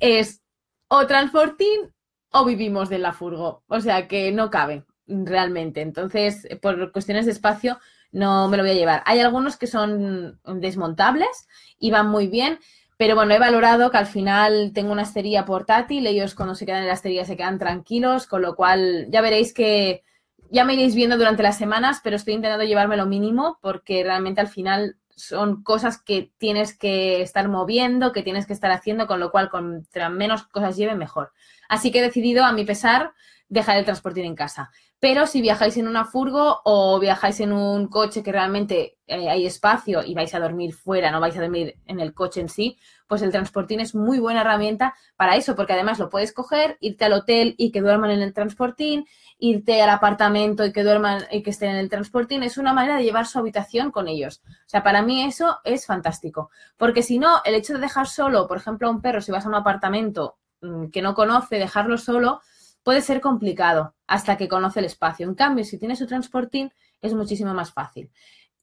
es 0.01 0.43
o 0.89 1.07
transportín 1.07 1.93
o 2.31 2.45
vivimos 2.45 2.89
de 2.89 2.99
la 2.99 3.13
furgo. 3.13 3.65
O 3.67 3.81
sea 3.81 4.09
que 4.09 4.33
no 4.33 4.51
cabe 4.51 4.85
realmente. 5.07 5.81
Entonces, 5.81 6.47
por 6.61 6.93
cuestiones 6.93 7.27
de 7.27 7.33
espacio, 7.33 7.79
no 8.11 8.49
me 8.49 8.57
lo 8.57 8.63
voy 8.63 8.73
a 8.73 8.77
llevar. 8.77 9.03
Hay 9.07 9.21
algunos 9.21 9.57
que 9.57 9.67
son 9.67 10.41
desmontables 10.45 11.49
y 11.79 11.91
van 11.91 12.09
muy 12.09 12.29
bien, 12.29 12.59
pero 13.03 13.17
bueno, 13.17 13.35
he 13.35 13.41
valorado 13.41 13.91
que 13.91 13.97
al 13.97 14.07
final 14.07 14.71
tengo 14.73 14.93
una 14.93 15.03
estería 15.03 15.45
portátil, 15.45 16.07
ellos 16.07 16.37
cuando 16.37 16.55
se 16.55 16.65
quedan 16.65 16.83
en 16.83 16.87
la 16.87 16.95
estería 16.95 17.25
se 17.25 17.37
quedan 17.37 17.59
tranquilos, 17.59 18.29
con 18.29 18.43
lo 18.43 18.55
cual 18.55 19.09
ya 19.11 19.21
veréis 19.21 19.53
que 19.53 20.05
ya 20.53 20.65
me 20.65 20.75
iréis 20.75 20.95
viendo 20.95 21.19
durante 21.19 21.43
las 21.43 21.59
semanas, 21.59 22.01
pero 22.05 22.15
estoy 22.15 22.35
intentando 22.35 22.65
llevarme 22.65 22.97
lo 22.97 23.07
mínimo 23.07 23.59
porque 23.61 24.05
realmente 24.05 24.41
al 24.41 24.47
final 24.47 24.99
son 25.17 25.65
cosas 25.65 26.01
que 26.01 26.31
tienes 26.39 26.79
que 26.79 27.23
estar 27.23 27.49
moviendo, 27.49 28.13
que 28.13 28.23
tienes 28.23 28.47
que 28.47 28.53
estar 28.53 28.71
haciendo, 28.71 29.09
con 29.09 29.19
lo 29.19 29.33
cual, 29.33 29.51
contra 29.51 30.09
menos 30.09 30.45
cosas 30.45 30.77
lleven, 30.77 30.97
mejor. 30.97 31.33
Así 31.69 31.91
que 31.91 31.99
he 31.99 32.03
decidido, 32.03 32.45
a 32.45 32.53
mi 32.53 32.65
pesar, 32.65 33.15
dejar 33.53 33.77
el 33.77 33.85
transporte 33.85 34.25
en 34.25 34.35
casa. 34.35 34.71
Pero 34.99 35.27
si 35.27 35.43
viajáis 35.43 35.77
en 35.77 35.87
una 35.87 36.07
furgo 36.07 36.63
o 36.65 36.99
viajáis 36.99 37.41
en 37.41 37.53
un 37.53 37.87
coche 37.89 38.23
que 38.23 38.33
realmente 38.33 38.97
eh, 39.07 39.29
hay 39.29 39.45
espacio 39.45 40.03
y 40.03 40.15
vais 40.15 40.35
a 40.35 40.41
dormir 40.41 40.73
fuera, 40.73 41.11
no 41.11 41.21
vais 41.21 41.37
a 41.37 41.43
dormir 41.43 41.77
en 41.87 42.01
el 42.01 42.15
coche 42.15 42.41
en 42.41 42.49
sí, 42.49 42.79
pues 43.07 43.21
el 43.21 43.31
transportín 43.31 43.81
es 43.81 43.95
muy 43.95 44.19
buena 44.19 44.41
herramienta 44.41 44.95
para 45.17 45.37
eso, 45.37 45.55
porque 45.55 45.75
además 45.75 45.99
lo 45.99 46.09
puedes 46.09 46.33
coger, 46.33 46.79
irte 46.81 47.05
al 47.05 47.13
hotel 47.13 47.55
y 47.59 47.73
que 47.73 47.83
duerman 47.83 48.11
en 48.13 48.23
el 48.23 48.33
transportín, 48.33 49.05
irte 49.39 49.83
al 49.83 49.91
apartamento 49.91 50.65
y 50.65 50.73
que 50.73 50.83
duerman 50.83 51.25
y 51.31 51.43
que 51.43 51.51
estén 51.51 51.73
en 51.73 51.77
el 51.77 51.91
transportín. 51.91 52.43
Es 52.43 52.57
una 52.57 52.73
manera 52.73 52.97
de 52.97 53.05
llevar 53.05 53.27
su 53.27 53.39
habitación 53.39 53.91
con 53.91 54.09
ellos. 54.09 54.41
O 54.49 54.69
sea, 54.69 54.83
para 54.83 55.03
mí 55.03 55.25
eso 55.25 55.59
es 55.65 55.85
fantástico. 55.85 56.49
Porque 56.79 57.03
si 57.03 57.19
no, 57.19 57.43
el 57.45 57.55
hecho 57.55 57.75
de 57.75 57.81
dejar 57.81 58.07
solo, 58.07 58.49
por 58.49 58.57
ejemplo, 58.57 58.89
a 58.89 58.91
un 58.91 59.03
perro, 59.03 59.21
si 59.21 59.31
vas 59.31 59.45
a 59.45 59.49
un 59.49 59.57
apartamento 59.57 60.39
mm, 60.63 60.87
que 60.87 61.03
no 61.03 61.15
conoce, 61.15 61.57
dejarlo 61.57 61.99
solo, 61.99 62.41
puede 62.83 63.01
ser 63.01 63.21
complicado 63.21 63.95
hasta 64.07 64.37
que 64.37 64.49
conoce 64.49 64.81
el 64.81 64.87
espacio. 64.87 65.27
En 65.27 65.35
cambio, 65.35 65.65
si 65.65 65.79
tiene 65.79 65.97
su 65.97 66.07
transportín, 66.07 66.73
es 67.01 67.15
muchísimo 67.15 67.55
más 67.55 67.73
fácil. 67.73 68.11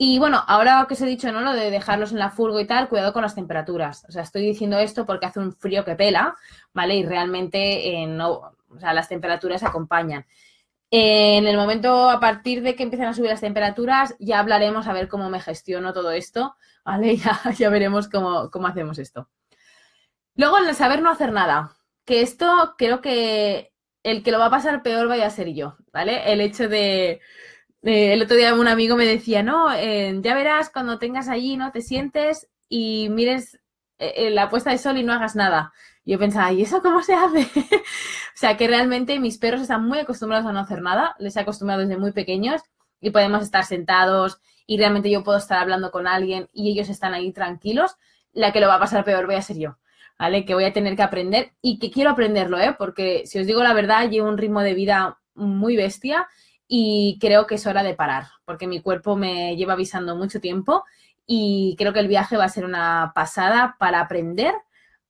Y 0.01 0.17
bueno, 0.17 0.41
ahora 0.47 0.85
que 0.87 0.93
os 0.93 1.01
he 1.01 1.05
dicho, 1.05 1.29
¿no? 1.31 1.41
Lo 1.41 1.53
de 1.53 1.71
dejarlos 1.71 2.13
en 2.13 2.19
la 2.19 2.31
furgo 2.31 2.59
y 2.59 2.65
tal, 2.65 2.87
cuidado 2.87 3.11
con 3.11 3.21
las 3.21 3.35
temperaturas. 3.35 4.05
O 4.07 4.11
sea, 4.13 4.23
estoy 4.23 4.43
diciendo 4.43 4.79
esto 4.79 5.05
porque 5.05 5.25
hace 5.25 5.39
un 5.39 5.51
frío 5.51 5.83
que 5.83 5.95
pela, 5.95 6.35
¿vale? 6.73 6.95
Y 6.95 7.05
realmente 7.05 7.89
eh, 7.89 8.07
o 8.21 8.79
sea, 8.79 8.93
las 8.93 9.09
temperaturas 9.09 9.63
acompañan. 9.63 10.25
en 10.91 11.47
el 11.47 11.57
momento, 11.57 12.09
a 12.09 12.19
partir 12.19 12.61
de 12.63 12.75
que 12.75 12.83
empiecen 12.83 13.07
a 13.07 13.13
subir 13.13 13.29
las 13.29 13.41
temperaturas, 13.41 14.15
ya 14.19 14.39
hablaremos 14.39 14.87
a 14.87 14.93
ver 14.93 15.07
cómo 15.09 15.29
me 15.29 15.41
gestiono 15.41 15.93
todo 15.93 16.11
esto, 16.11 16.55
¿vale? 16.85 17.17
Ya, 17.17 17.51
ya 17.57 17.69
veremos 17.69 18.09
cómo, 18.09 18.49
cómo 18.51 18.67
hacemos 18.67 18.99
esto. 18.99 19.29
Luego, 20.35 20.57
el 20.59 20.73
saber 20.75 21.01
no 21.01 21.11
hacer 21.11 21.33
nada, 21.33 21.75
que 22.05 22.21
esto 22.21 22.75
creo 22.77 23.01
que 23.01 23.68
el 24.03 24.23
que 24.23 24.31
lo 24.31 24.39
va 24.39 24.45
a 24.47 24.51
pasar 24.51 24.81
peor 24.81 25.07
vaya 25.07 25.27
a 25.27 25.31
ser 25.31 25.53
yo, 25.53 25.77
¿vale? 25.91 26.31
El 26.31 26.41
hecho 26.41 26.69
de, 26.69 27.21
el 27.81 28.21
otro 28.21 28.35
día 28.35 28.53
un 28.53 28.67
amigo 28.67 28.95
me 28.95 29.05
decía, 29.05 29.43
no, 29.43 29.73
eh, 29.73 30.17
ya 30.21 30.35
verás 30.35 30.69
cuando 30.69 30.99
tengas 30.99 31.27
allí, 31.29 31.57
¿no? 31.57 31.71
Te 31.71 31.81
sientes 31.81 32.49
y 32.67 33.09
mires 33.09 33.59
eh, 33.97 34.29
la 34.29 34.49
puesta 34.49 34.71
de 34.71 34.77
sol 34.77 34.97
y 34.97 35.03
no 35.03 35.13
hagas 35.13 35.35
nada. 35.35 35.73
Yo 36.05 36.17
pensaba, 36.17 36.51
¿y 36.51 36.61
eso 36.61 36.81
cómo 36.81 37.03
se 37.03 37.13
hace? 37.13 37.41
o 37.75 38.35
sea, 38.35 38.57
que 38.57 38.67
realmente 38.67 39.19
mis 39.19 39.37
perros 39.37 39.61
están 39.61 39.85
muy 39.85 39.99
acostumbrados 39.99 40.47
a 40.47 40.53
no 40.53 40.59
hacer 40.59 40.81
nada, 40.81 41.15
les 41.19 41.35
he 41.35 41.39
acostumbrado 41.41 41.81
desde 41.81 41.97
muy 41.97 42.11
pequeños 42.11 42.61
y 43.01 43.11
podemos 43.11 43.43
estar 43.43 43.65
sentados 43.65 44.39
y 44.65 44.77
realmente 44.77 45.09
yo 45.09 45.23
puedo 45.23 45.37
estar 45.37 45.59
hablando 45.59 45.91
con 45.91 46.07
alguien 46.07 46.49
y 46.53 46.71
ellos 46.71 46.89
están 46.89 47.13
ahí 47.13 47.31
tranquilos. 47.31 47.95
La 48.31 48.51
que 48.51 48.59
lo 48.59 48.67
va 48.67 48.75
a 48.75 48.79
pasar 48.79 49.03
peor 49.03 49.25
voy 49.25 49.35
a 49.35 49.41
ser 49.41 49.57
yo. 49.57 49.77
¿Vale? 50.19 50.45
Que 50.45 50.53
voy 50.53 50.65
a 50.65 50.73
tener 50.73 50.95
que 50.97 51.01
aprender 51.01 51.53
y 51.61 51.79
que 51.79 51.89
quiero 51.89 52.11
aprenderlo, 52.11 52.59
¿eh? 52.59 52.75
Porque 52.77 53.23
si 53.25 53.39
os 53.39 53.47
digo 53.47 53.63
la 53.63 53.73
verdad, 53.73 54.09
llevo 54.09 54.27
un 54.27 54.37
ritmo 54.37 54.61
de 54.61 54.73
vida 54.73 55.17
muy 55.33 55.77
bestia 55.77 56.27
y 56.67 57.17
creo 57.21 57.47
que 57.47 57.55
es 57.55 57.65
hora 57.65 57.81
de 57.81 57.95
parar, 57.95 58.25
porque 58.45 58.67
mi 58.67 58.81
cuerpo 58.81 59.15
me 59.15 59.55
lleva 59.55 59.73
avisando 59.73 60.15
mucho 60.17 60.41
tiempo 60.41 60.83
y 61.25 61.75
creo 61.77 61.93
que 61.93 62.01
el 62.01 62.09
viaje 62.09 62.37
va 62.37 62.43
a 62.43 62.49
ser 62.49 62.65
una 62.65 63.13
pasada 63.15 63.77
para 63.79 64.01
aprender 64.01 64.53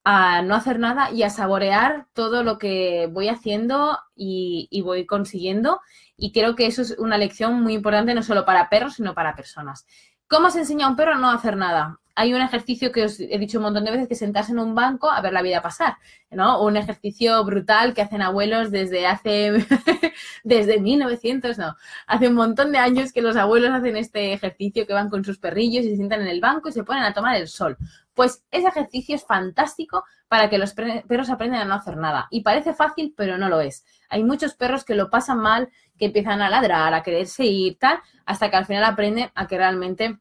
a 0.04 0.42
no 0.44 0.56
hacer 0.56 0.80
nada 0.80 1.12
y 1.12 1.24
a 1.24 1.30
saborear 1.30 2.06
todo 2.14 2.44
lo 2.44 2.58
que 2.58 3.10
voy 3.12 3.30
haciendo 3.30 3.98
y, 4.16 4.68
y, 4.72 4.82
voy 4.82 5.06
consiguiendo. 5.06 5.82
Y 6.18 6.32
creo 6.32 6.56
que 6.56 6.68
eso 6.68 6.82
es 6.82 6.98
una 6.98 7.18
lección 7.18 7.62
muy 7.62 7.74
importante 7.74 8.14
no 8.14 8.24
solo 8.24 8.46
para 8.46 8.70
perros, 8.70 8.96
sino 8.96 9.14
para 9.14 9.36
personas. 9.36 9.86
¿Cómo 10.28 10.50
se 10.52 10.60
enseña 10.60 10.86
a 10.86 10.90
un 10.90 10.96
perro 10.96 11.14
a 11.14 11.18
no 11.18 11.30
hacer 11.30 11.58
nada? 11.58 12.00
Hay 12.20 12.34
un 12.34 12.42
ejercicio 12.42 12.92
que 12.92 13.06
os 13.06 13.18
he 13.18 13.40
dicho 13.40 13.60
un 13.60 13.64
montón 13.64 13.86
de 13.86 13.92
veces, 13.92 14.10
que 14.10 14.16
sentarse 14.16 14.52
en 14.52 14.60
un 14.60 14.76
banco 14.76 15.10
a 15.10 15.22
ver 15.22 15.32
la 15.32 15.42
vida 15.42 15.62
pasar, 15.62 15.96
¿no? 16.30 16.62
Un 16.62 16.76
ejercicio 16.76 17.42
brutal 17.46 17.94
que 17.94 18.02
hacen 18.02 18.22
abuelos 18.22 18.72
desde 18.72 19.08
hace, 19.08 19.54
desde 20.44 20.82
1900, 20.82 21.58
no, 21.58 21.78
hace 22.08 22.28
un 22.28 22.34
montón 22.34 22.74
de 22.74 22.78
años 22.78 23.14
que 23.14 23.22
los 23.22 23.38
abuelos 23.38 23.72
hacen 23.72 23.96
este 23.96 24.34
ejercicio 24.34 24.86
que 24.86 24.92
van 24.92 25.10
con 25.10 25.24
sus 25.24 25.38
perrillos 25.38 25.86
y 25.86 25.92
se 25.92 25.96
sientan 25.96 26.20
en 26.20 26.28
el 26.28 26.42
banco 26.42 26.68
y 26.68 26.74
se 26.74 26.84
ponen 26.84 27.04
a 27.04 27.14
tomar 27.14 27.38
el 27.38 27.48
sol. 27.48 27.78
Pues 28.14 28.44
ese 28.52 28.68
ejercicio 28.68 29.16
es 29.16 29.26
fantástico 29.26 30.04
para 30.28 30.50
que 30.50 30.58
los 30.58 30.74
perros 30.74 31.30
aprendan 31.30 31.62
a 31.62 31.66
no 31.66 31.76
hacer 31.76 31.96
nada. 31.96 32.28
Y 32.32 32.42
parece 32.42 32.74
fácil, 32.74 33.14
pero 33.16 33.38
no 33.38 33.48
lo 33.48 33.62
es. 33.62 33.86
Hay 34.10 34.26
muchos 34.26 34.56
perros 34.56 34.84
que 34.84 34.94
lo 34.94 35.10
pasan 35.10 35.40
mal, 35.40 35.70
que 35.98 36.08
empiezan 36.08 36.42
a 36.42 36.50
ladrar, 36.50 36.94
a 36.94 37.02
quererse 37.02 37.46
ir, 37.46 37.78
tal, 37.80 38.02
hasta 38.26 38.50
que 38.50 38.58
al 38.58 38.66
final 38.66 38.84
aprenden 38.84 39.32
a 39.36 39.48
que 39.48 39.58
realmente 39.58 40.20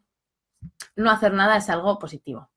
no 0.97 1.11
hacer 1.11 1.33
nada 1.33 1.57
es 1.57 1.71
algo 1.71 1.99
positivo. 1.99 2.49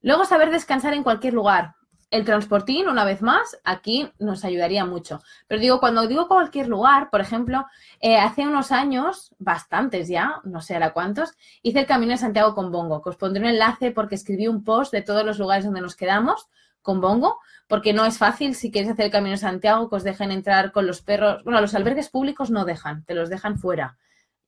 Luego, 0.00 0.24
saber 0.24 0.50
descansar 0.50 0.94
en 0.94 1.02
cualquier 1.02 1.34
lugar. 1.34 1.74
El 2.10 2.24
transportín, 2.24 2.88
una 2.88 3.04
vez 3.04 3.20
más, 3.20 3.58
aquí 3.64 4.10
nos 4.18 4.44
ayudaría 4.44 4.86
mucho. 4.86 5.20
Pero 5.46 5.60
digo, 5.60 5.78
cuando 5.78 6.06
digo 6.06 6.26
cualquier 6.26 6.66
lugar, 6.68 7.10
por 7.10 7.20
ejemplo, 7.20 7.66
eh, 8.00 8.16
hace 8.16 8.46
unos 8.46 8.72
años, 8.72 9.34
bastantes 9.38 10.08
ya, 10.08 10.40
no 10.44 10.62
sé 10.62 10.76
a 10.76 10.92
cuántos, 10.94 11.34
hice 11.62 11.80
el 11.80 11.86
Camino 11.86 12.12
de 12.12 12.18
Santiago 12.18 12.54
con 12.54 12.72
Bongo, 12.72 13.02
que 13.02 13.10
os 13.10 13.16
pondré 13.16 13.42
un 13.42 13.48
enlace 13.48 13.90
porque 13.90 14.14
escribí 14.14 14.48
un 14.48 14.64
post 14.64 14.92
de 14.92 15.02
todos 15.02 15.24
los 15.24 15.38
lugares 15.38 15.66
donde 15.66 15.82
nos 15.82 15.96
quedamos 15.96 16.48
con 16.80 17.02
Bongo, 17.02 17.40
porque 17.66 17.92
no 17.92 18.06
es 18.06 18.16
fácil 18.16 18.54
si 18.54 18.70
quieres 18.70 18.90
hacer 18.90 19.06
el 19.06 19.12
Camino 19.12 19.32
de 19.32 19.38
Santiago 19.38 19.90
que 19.90 19.96
os 19.96 20.04
dejen 20.04 20.30
entrar 20.30 20.72
con 20.72 20.86
los 20.86 21.02
perros. 21.02 21.44
Bueno, 21.44 21.60
los 21.60 21.74
albergues 21.74 22.08
públicos 22.08 22.50
no 22.50 22.64
dejan, 22.64 23.04
te 23.04 23.14
los 23.14 23.28
dejan 23.28 23.58
fuera 23.58 23.98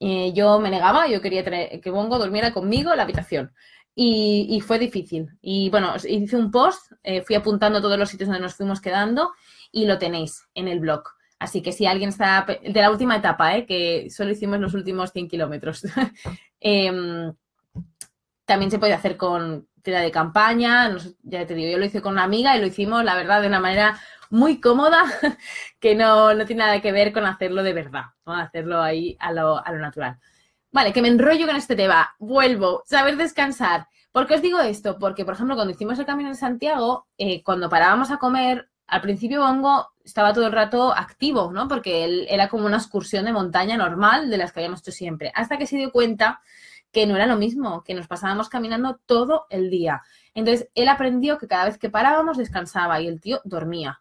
yo 0.00 0.58
me 0.60 0.70
negaba, 0.70 1.06
yo 1.08 1.20
quería 1.20 1.44
que 1.44 1.90
Bongo 1.90 2.18
durmiera 2.18 2.52
conmigo 2.52 2.90
en 2.90 2.96
la 2.96 3.02
habitación. 3.02 3.52
Y, 3.94 4.62
fue 4.66 4.78
difícil. 4.78 5.28
Y 5.42 5.68
bueno, 5.68 5.94
hice 6.08 6.36
un 6.36 6.50
post, 6.50 6.92
eh, 7.02 7.22
fui 7.22 7.36
apuntando 7.36 7.82
todos 7.82 7.98
los 7.98 8.08
sitios 8.08 8.28
donde 8.28 8.42
nos 8.42 8.54
fuimos 8.54 8.80
quedando 8.80 9.32
y 9.70 9.84
lo 9.84 9.98
tenéis 9.98 10.48
en 10.54 10.68
el 10.68 10.80
blog. 10.80 11.02
Así 11.38 11.60
que 11.62 11.72
si 11.72 11.86
alguien 11.86 12.10
está 12.10 12.46
de 12.46 12.80
la 12.80 12.90
última 12.90 13.16
etapa, 13.16 13.56
eh, 13.56 13.66
que 13.66 14.08
solo 14.10 14.30
hicimos 14.30 14.58
los 14.60 14.74
últimos 14.74 15.12
100 15.12 15.28
kilómetros, 15.28 15.82
em, 16.60 17.34
también 18.44 18.70
se 18.70 18.78
puede 18.78 18.94
hacer 18.94 19.16
con 19.16 19.68
tela 19.82 20.00
de 20.00 20.10
campaña. 20.10 20.96
ya 21.22 21.46
te 21.46 21.54
digo, 21.54 21.70
yo 21.70 21.78
lo 21.78 21.84
hice 21.84 22.02
con 22.02 22.12
una 22.12 22.24
amiga 22.24 22.56
y 22.56 22.60
lo 22.60 22.66
hicimos, 22.66 23.04
la 23.04 23.14
verdad, 23.14 23.40
de 23.42 23.48
una 23.48 23.60
manera 23.60 24.00
muy 24.30 24.60
cómoda 24.60 25.02
que 25.80 25.94
no, 25.94 26.34
tiene 26.46 26.64
nada 26.64 26.80
que 26.80 26.92
ver 26.92 27.12
con 27.12 27.26
hacerlo 27.26 27.62
de 27.62 27.72
verdad, 27.72 28.04
¿no? 28.24 28.34
hacerlo 28.34 28.80
ahí 28.80 29.16
a 29.20 29.32
lo, 29.32 29.60
natural. 29.60 30.18
Vale, 30.72 30.92
que 30.92 31.02
me 31.02 31.08
enrollo 31.08 31.46
con 31.46 31.56
este 31.56 31.76
tema. 31.76 32.14
Vuelvo, 32.18 32.82
saber 32.86 33.16
descansar. 33.16 33.88
¿Por 34.12 34.26
qué 34.26 34.34
os 34.34 34.42
digo 34.42 34.60
esto? 34.60 34.98
Porque, 34.98 35.24
por 35.24 35.34
ejemplo, 35.34 35.56
cuando 35.56 35.72
hicimos 35.72 35.98
el 35.98 36.06
camino 36.06 36.28
en 36.28 36.36
Santiago, 36.36 37.08
eh, 37.18 37.42
cuando 37.42 37.68
parábamos 37.68 38.10
a 38.10 38.18
comer, 38.18 38.70
al 38.86 39.00
principio 39.00 39.40
Bongo 39.40 39.88
estaba 40.04 40.32
todo 40.32 40.46
el 40.46 40.52
rato 40.52 40.92
activo, 40.92 41.52
¿no? 41.52 41.68
Porque 41.68 42.04
él 42.04 42.26
era 42.28 42.48
como 42.48 42.66
una 42.66 42.76
excursión 42.76 43.24
de 43.24 43.32
montaña 43.32 43.76
normal 43.76 44.30
de 44.30 44.38
las 44.38 44.52
que 44.52 44.60
habíamos 44.60 44.80
hecho 44.80 44.92
siempre. 44.92 45.32
Hasta 45.34 45.58
que 45.58 45.66
se 45.66 45.76
dio 45.76 45.92
cuenta 45.92 46.40
que 46.92 47.06
no 47.06 47.16
era 47.16 47.26
lo 47.26 47.36
mismo, 47.36 47.82
que 47.84 47.94
nos 47.94 48.08
pasábamos 48.08 48.48
caminando 48.48 49.00
todo 49.06 49.46
el 49.50 49.70
día. 49.70 50.02
Entonces, 50.34 50.68
él 50.74 50.88
aprendió 50.88 51.38
que 51.38 51.48
cada 51.48 51.64
vez 51.66 51.78
que 51.78 51.90
parábamos 51.90 52.36
descansaba 52.36 53.00
y 53.00 53.08
el 53.08 53.20
tío 53.20 53.40
dormía 53.44 54.00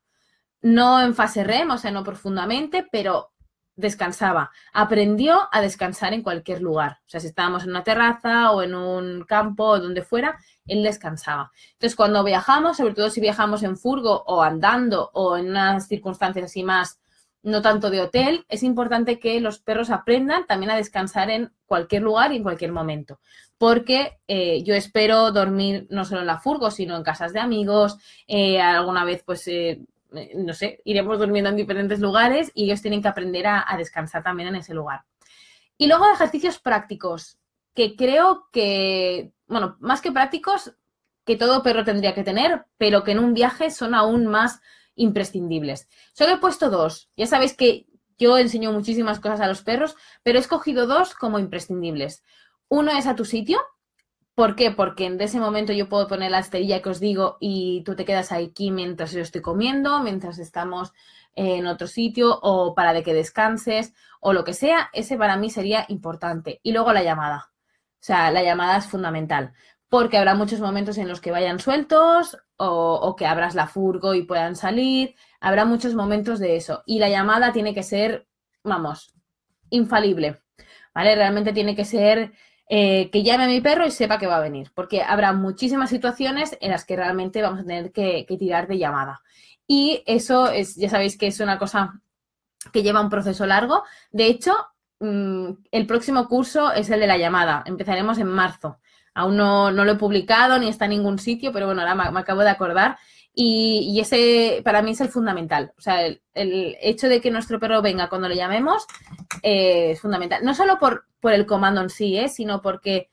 no 0.62 1.02
en 1.02 1.16
fase 1.16 1.44
REM, 1.44 1.72
o 1.72 1.78
sea, 1.78 1.92
no 1.92 2.04
profundamente, 2.04 2.88
pero 2.92 3.32
descansaba. 3.80 4.52
Aprendió 4.74 5.48
a 5.52 5.62
descansar 5.62 6.14
en 6.14 6.22
cualquier 6.22 6.62
lugar. 6.62 7.00
O 7.06 7.10
sea, 7.10 7.20
si 7.20 7.28
estábamos 7.28 7.64
en 7.64 7.70
una 7.70 7.84
terraza 7.84 8.52
o 8.52 8.62
en 8.62 8.76
un 8.76 9.24
campo 9.24 9.64
o 9.64 9.80
donde 9.80 10.02
fuera, 10.02 10.38
él 10.68 10.84
descansaba. 10.84 11.52
Entonces, 11.74 11.96
cuando 11.96 12.24
viajamos, 12.24 12.78
sobre 12.78 12.94
todo 12.94 13.10
si 13.10 13.22
viajamos 13.22 13.64
en 13.64 13.78
furgo 13.78 14.24
o 14.28 14.42
andando 14.42 15.10
o 15.14 15.38
en 15.38 15.50
unas 15.50 15.88
circunstancias 15.88 16.46
así 16.46 16.62
más, 16.64 17.00
no 17.42 17.62
tanto 17.62 17.90
de 17.90 18.02
hotel, 18.02 18.46
es 18.50 18.64
importante 18.64 19.18
que 19.18 19.40
los 19.40 19.60
perros 19.60 19.90
aprendan 19.90 20.46
también 20.46 20.72
a 20.72 20.76
descansar 20.76 21.30
en 21.30 21.54
cualquier 21.66 22.02
lugar 22.02 22.34
y 22.34 22.36
en 22.36 22.44
cualquier 22.44 22.74
momento. 22.74 23.22
Porque 23.58 24.20
eh, 24.28 24.62
yo 24.64 24.76
espero 24.76 25.32
dormir 25.32 25.88
no 25.90 26.04
solo 26.04 26.22
en 26.22 26.28
la 26.28 26.40
furgo, 26.40 26.70
sino 26.70 26.98
en 26.98 27.04
casas 27.04 27.32
de 27.32 27.40
amigos, 27.40 27.98
eh, 28.28 28.62
alguna 28.62 29.06
vez 29.06 29.24
pues... 29.26 29.48
Eh, 29.48 29.82
no 30.36 30.54
sé, 30.54 30.82
iremos 30.86 31.20
durmiendo 31.20 31.50
en 31.50 31.56
diferentes 31.56 32.00
lugares 32.00 32.52
y 32.54 32.66
ellos 32.66 32.82
tienen 32.82 33.02
que 33.02 33.08
aprender 33.08 33.46
a, 33.48 33.66
descansar 33.78 34.24
también 34.24 34.50
en 34.50 34.56
ese 34.56 34.74
lugar. 34.74 35.04
Y 35.78 35.88
luego 35.88 36.12
ejercicios 36.12 36.60
prácticos, 36.60 37.38
que 37.74 37.96
creo 37.96 38.48
que, 38.52 39.32
bueno, 39.48 39.78
más 39.80 40.02
que 40.02 40.12
prácticos, 40.12 40.74
que 41.26 41.36
todo 41.36 41.64
perro 41.64 41.84
tendría 41.84 42.16
que 42.16 42.24
tener, 42.24 42.66
pero 42.78 43.04
que 43.04 43.12
en 43.12 43.20
un 43.20 43.34
viaje 43.34 43.70
son 43.70 43.94
aún 43.94 44.26
más 44.26 44.62
imprescindibles. 44.96 45.88
Solo 46.14 46.34
he 46.34 46.38
puesto 46.38 46.70
dos. 46.70 47.10
Ya 47.16 47.28
sabéis 47.28 47.56
que 47.56 47.86
yo 48.18 48.38
enseño 48.38 48.72
muchísimas 48.72 49.20
cosas 49.20 49.40
a 49.40 49.48
los 49.48 49.62
perros, 49.62 49.96
pero 50.24 50.38
he 50.38 50.42
escogido 50.42 50.88
dos 50.88 51.14
como 51.14 51.40
imprescindibles. 51.40 52.24
uno 52.68 52.92
es 52.92 53.08
a 53.08 53.16
tu 53.16 53.26
sitio. 53.26 53.60
¿Por 54.40 54.56
qué? 54.56 54.72
Porque 54.72 55.06
en 55.06 55.20
ese 55.20 55.38
momento 55.38 55.74
yo 55.74 55.90
puedo 55.90 56.08
poner 56.08 56.32
la 56.32 56.40
esterilla 56.40 56.82
que 56.82 56.88
os 56.88 57.02
digo 57.02 57.36
y 57.42 57.84
tú 57.84 57.98
te 57.98 58.06
quedas 58.06 58.32
aquí 58.32 58.72
mientras 58.72 59.12
yo 59.12 59.20
estoy 59.20 59.42
comiendo, 59.42 60.00
mientras 60.00 60.40
estamos 60.40 60.94
en 61.36 61.68
otro 61.68 61.88
sitio 61.88 62.40
o 62.42 62.74
para 62.74 62.94
de 62.94 63.04
que 63.04 63.14
descanses 63.14 63.94
o 64.22 64.32
lo 64.32 64.46
que 64.46 64.54
sea. 64.54 64.92
Ese 64.94 65.18
para 65.18 65.36
mí 65.36 65.50
sería 65.50 65.84
importante. 65.90 66.62
Y 66.64 66.72
luego 66.72 66.94
la 66.94 67.04
llamada. 67.04 67.52
O 67.52 67.98
sea, 68.00 68.32
la 68.32 68.42
llamada 68.42 68.78
es 68.78 68.86
fundamental 68.86 69.52
porque 69.90 70.18
habrá 70.18 70.36
muchos 70.36 70.62
momentos 70.62 70.98
en 70.98 71.10
los 71.10 71.20
que 71.20 71.32
vayan 71.32 71.60
sueltos 71.60 72.38
o, 72.56 73.16
que 73.18 73.26
abras 73.26 73.56
la 73.56 73.68
furgo 73.68 74.14
y 74.14 74.24
puedan 74.24 74.56
salir. 74.56 75.16
Habrá 75.42 75.66
muchos 75.66 75.96
momentos 75.96 76.40
de 76.40 76.56
eso. 76.56 76.82
Y 76.86 77.00
la 77.00 77.10
llamada 77.10 77.52
tiene 77.52 77.74
que 77.74 77.84
ser, 77.84 78.26
vamos, 78.64 79.14
infalible. 79.70 80.40
¿Vale? 80.96 81.16
Realmente 81.16 81.52
tiene 81.52 81.76
que 81.76 81.84
ser 81.84 82.32
eh, 82.72 83.10
que 83.10 83.24
llame 83.24 83.46
a 83.46 83.48
mi 83.48 83.62
perro 83.62 83.88
y 83.88 83.92
sepa 83.92 84.20
que 84.20 84.28
va 84.28 84.38
a 84.38 84.42
venir. 84.42 84.72
Porque 84.76 85.02
habrá 85.02 85.34
muchísimas 85.34 85.90
situaciones 85.90 86.56
en 86.62 86.70
las 86.70 86.86
que 86.86 86.96
realmente 86.96 87.42
vamos 87.42 87.62
a 87.62 87.64
tener 87.64 87.92
que, 87.92 88.26
tirar 88.38 88.68
de 88.68 88.78
llamada. 88.78 89.22
Y 89.68 90.04
eso 90.06 90.50
es, 90.50 90.76
ya 90.76 90.90
sabéis 90.90 91.18
que 91.18 91.28
es 91.28 91.40
una 91.40 91.58
cosa 91.58 92.00
que 92.72 92.84
lleva 92.84 93.02
un 93.02 93.10
proceso 93.10 93.46
largo. 93.48 93.84
De 94.12 94.28
hecho, 94.28 94.54
mm, 95.00 95.50
el 95.72 95.88
próximo 95.88 96.28
curso 96.28 96.72
es 96.72 96.90
el 96.92 97.00
de 97.00 97.08
la 97.08 97.18
llamada. 97.18 97.64
Empezaremos 97.66 98.20
en 98.20 98.28
marzo. 98.28 98.80
Aún 99.16 99.38
no, 99.38 99.72
lo 99.72 99.84
he 99.84 99.96
publicado 99.96 100.60
ni 100.60 100.68
está 100.70 100.86
en 100.86 100.92
ningún 100.92 101.18
sitio, 101.18 101.52
pero 101.52 101.66
bueno, 101.66 101.82
ahora 101.82 102.12
me, 102.12 102.20
acabo 102.20 102.42
de 102.42 102.50
acordar. 102.50 102.98
Y, 103.34 104.00
ese 104.00 104.62
para 104.64 104.82
mí 104.82 104.92
es 104.92 105.02
el 105.02 105.10
fundamental. 105.10 105.74
O 105.78 105.82
sea, 105.82 106.06
el, 106.06 106.22
hecho 106.82 107.08
de 107.10 107.20
que 107.20 107.32
nuestro 107.32 107.60
perro 107.60 107.82
venga 107.82 108.10
cuando 108.10 108.30
le 108.30 108.36
llamemos 108.36 108.86
eh, 109.44 109.92
es 109.92 110.02
fundamental. 110.02 110.44
No 110.44 110.54
solo 110.54 110.80
por, 110.80 111.06
por 111.20 111.34
el 111.34 111.46
comando 111.46 111.82
en 111.82 111.90
sí, 111.90 112.18
¿eh? 112.18 112.30
sino 112.30 112.62
porque 112.62 113.10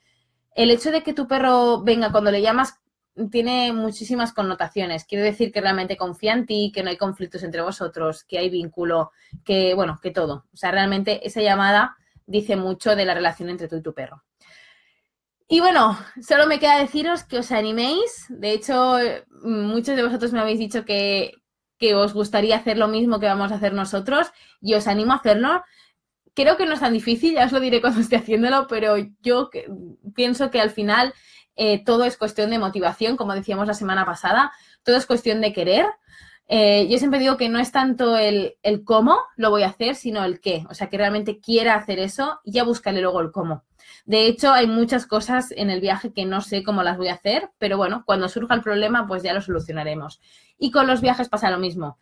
el 0.54 0.70
hecho 0.70 0.90
de 0.90 1.02
que 1.02 1.12
tu 1.12 1.26
perro 1.26 1.82
venga 1.82 2.12
cuando 2.12 2.30
le 2.30 2.42
llamas 2.42 2.78
tiene 3.30 3.73
muchísimas 3.73 4.32
connotaciones. 4.32 5.04
Quiere 5.04 5.25
decir 5.25 5.52
que 5.52 5.61
realmente 5.61 5.96
confía 5.96 6.35
en 6.35 6.46
ti, 6.46 6.70
que 6.75 6.82
no 6.82 6.90
hay 6.90 6.96
conflictos 6.96 7.42
entre 7.42 7.62
vosotros, 7.62 8.25
que 8.25 8.38
hay 8.38 8.50
vínculo, 8.50 9.12
que, 9.44 9.75
bueno, 9.75 9.99
que 10.02 10.11
todo. 10.11 10.46
O 10.52 10.56
sea, 10.56 10.70
realmente 10.70 11.26
esa 11.26 11.40
llamada 11.40 11.96
dice 12.26 12.56
mucho 12.56 12.94
de 12.94 13.04
la 13.04 13.14
relación 13.14 13.49
entre 13.49 13.68
tú 13.68 13.76
y 13.76 13.82
tu 13.82 13.94
perro. 13.94 14.23
Y 15.49 15.61
bueno, 15.61 15.96
solo 16.20 16.46
me 16.46 16.58
queda 16.58 16.78
deciros 16.78 17.23
que 17.23 17.38
os 17.38 17.52
animéis. 17.52 18.26
De 18.28 18.50
hecho, 18.50 18.99
muchos 19.42 19.94
de 19.94 20.02
vosotros 20.02 20.32
me 20.32 20.40
habéis 20.40 20.58
dicho 20.58 20.85
que, 20.85 21.32
os 21.94 22.14
gustaría 22.14 22.56
hacer 22.56 22.78
lo 22.78 22.88
mismo 22.88 23.20
que 23.20 23.26
vamos 23.26 23.52
a 23.52 23.56
hacer 23.56 23.73
nosotros 23.73 24.32
y 24.61 24.75
os 24.75 24.88
animo 24.88 25.12
a 25.12 25.16
hacerlo. 25.16 25.62
Creo 26.36 26.58
que 26.58 26.66
no 26.66 26.74
es 26.74 26.80
tan 26.80 26.92
difícil, 26.92 27.32
ya 27.32 27.46
os 27.46 27.52
lo 27.52 27.60
diré 27.60 27.80
cuando 27.80 27.98
esté 27.98 28.16
haciéndolo, 28.16 28.66
pero 28.68 28.96
yo 29.22 29.48
pienso 30.14 30.50
que 30.50 30.60
al 30.60 30.68
final 30.68 31.14
eh, 31.56 31.82
todo 31.82 32.04
es 32.04 32.18
cuestión 32.18 32.50
de 32.50 32.58
motivación, 32.58 33.16
como 33.16 33.34
decíamos 33.34 33.66
la 33.66 33.72
semana 33.72 34.04
pasada, 34.04 34.52
todo 34.82 34.96
es 34.96 35.06
cuestión 35.06 35.40
de 35.40 35.54
querer. 35.54 35.86
Eh, 36.46 36.86
yo 36.90 36.98
siempre 36.98 37.20
digo 37.20 37.38
que 37.38 37.48
no 37.48 37.58
es 37.58 37.72
tanto 37.72 38.18
el, 38.18 38.56
el, 38.62 38.84
cómo 38.84 39.18
lo 39.36 39.48
voy 39.48 39.62
a 39.62 39.68
hacer, 39.68 39.94
sino 39.94 40.26
el 40.26 40.40
qué. 40.40 40.66
O 40.68 40.74
sea, 40.74 40.90
que 40.90 40.98
realmente 40.98 41.40
quiera 41.40 41.74
hacer 41.74 41.98
eso 41.98 42.38
y 42.44 42.52
ya 42.52 42.64
búscale 42.64 43.00
luego 43.00 43.22
el 43.22 43.32
cómo. 43.32 43.64
De 44.04 44.26
hecho, 44.26 44.52
hay 44.52 44.66
muchas 44.66 45.06
cosas 45.06 45.54
en 45.56 45.70
el 45.70 45.80
viaje 45.80 46.12
que 46.12 46.26
no 46.26 46.42
sé 46.42 46.62
cómo 46.62 46.82
las 46.82 46.98
voy 46.98 47.08
a 47.08 47.14
hacer, 47.14 47.48
pero 47.56 47.78
bueno, 47.78 48.02
cuando 48.04 48.28
surja 48.28 48.54
el 48.54 48.60
problema, 48.60 49.06
pues 49.06 49.22
ya 49.22 49.32
lo 49.32 49.40
solucionaremos. 49.40 50.20
Y 50.58 50.70
con 50.70 50.86
los 50.86 51.00
viajes 51.00 51.30
pasa 51.30 51.50
lo 51.50 51.58
mismo. 51.58 51.96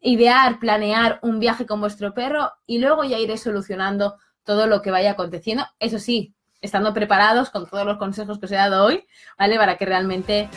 Idear, 0.00 0.58
planear 0.58 1.18
un 1.22 1.38
viaje 1.38 1.66
con 1.66 1.80
vuestro 1.80 2.14
perro 2.14 2.52
y 2.66 2.78
luego 2.78 3.04
ya 3.04 3.18
iré 3.18 3.36
solucionando 3.36 4.16
todo 4.44 4.66
lo 4.66 4.82
que 4.82 4.90
vaya 4.90 5.12
aconteciendo. 5.12 5.64
Eso 5.78 5.98
sí, 5.98 6.34
estando 6.64 6.94
preparados 6.94 7.50
con 7.50 7.66
todos 7.68 7.86
los 7.86 7.98
consejos 7.98 8.38
que 8.38 8.46
os 8.46 8.52
he 8.52 8.56
dado 8.56 8.84
hoy, 8.84 9.06
¿vale? 9.38 9.56
Para 9.56 9.76
que 9.76 9.84
realmente 9.84 10.48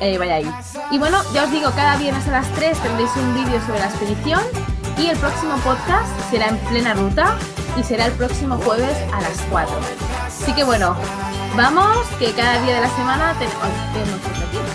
eh, 0.00 0.18
vayáis. 0.18 0.48
Y 0.90 0.98
bueno, 0.98 1.18
ya 1.32 1.44
os 1.44 1.52
digo, 1.52 1.70
cada 1.70 1.96
viernes 1.96 2.26
a 2.28 2.32
las 2.32 2.52
3 2.54 2.78
tendréis 2.82 3.10
un 3.16 3.34
vídeo 3.34 3.60
sobre 3.60 3.78
la 3.78 3.86
expedición 3.86 4.40
y 4.98 5.06
el 5.06 5.16
próximo 5.18 5.56
podcast 5.58 6.30
será 6.30 6.48
en 6.48 6.58
plena 6.58 6.94
ruta 6.94 7.38
y 7.76 7.82
será 7.82 8.06
el 8.06 8.12
próximo 8.12 8.56
jueves 8.58 8.96
a 9.12 9.20
las 9.20 9.40
4. 9.50 9.74
Así 10.26 10.52
que 10.54 10.64
bueno, 10.64 10.96
vamos, 11.56 12.06
que 12.18 12.32
cada 12.32 12.60
día 12.62 12.76
de 12.76 12.80
la 12.80 12.96
semana 12.96 13.34
tenemos... 13.34 13.68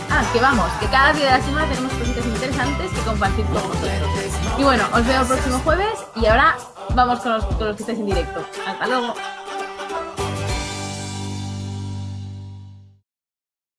Ah, 0.10 0.24
que 0.32 0.40
vamos, 0.40 0.70
que 0.80 0.88
cada 0.88 1.14
día 1.14 1.26
de 1.26 1.38
la 1.38 1.44
semana 1.44 1.68
tenemos 1.68 1.94
cositas 1.94 2.26
interesantes 2.26 2.92
que 2.92 3.02
compartir 3.02 3.46
con 3.46 3.56
vosotros. 3.56 4.10
Y 4.58 4.64
bueno, 4.64 4.86
os 4.94 5.06
veo 5.06 5.22
el 5.22 5.28
próximo 5.28 5.60
jueves 5.60 6.00
y 6.16 6.26
ahora 6.26 6.58
vamos 6.96 7.20
con 7.20 7.34
los, 7.34 7.46
con 7.46 7.68
los 7.68 7.76
que 7.76 7.84
estáis 7.84 8.00
en 8.00 8.06
directo. 8.06 8.46
Hasta 8.66 8.88
luego. 8.88 9.14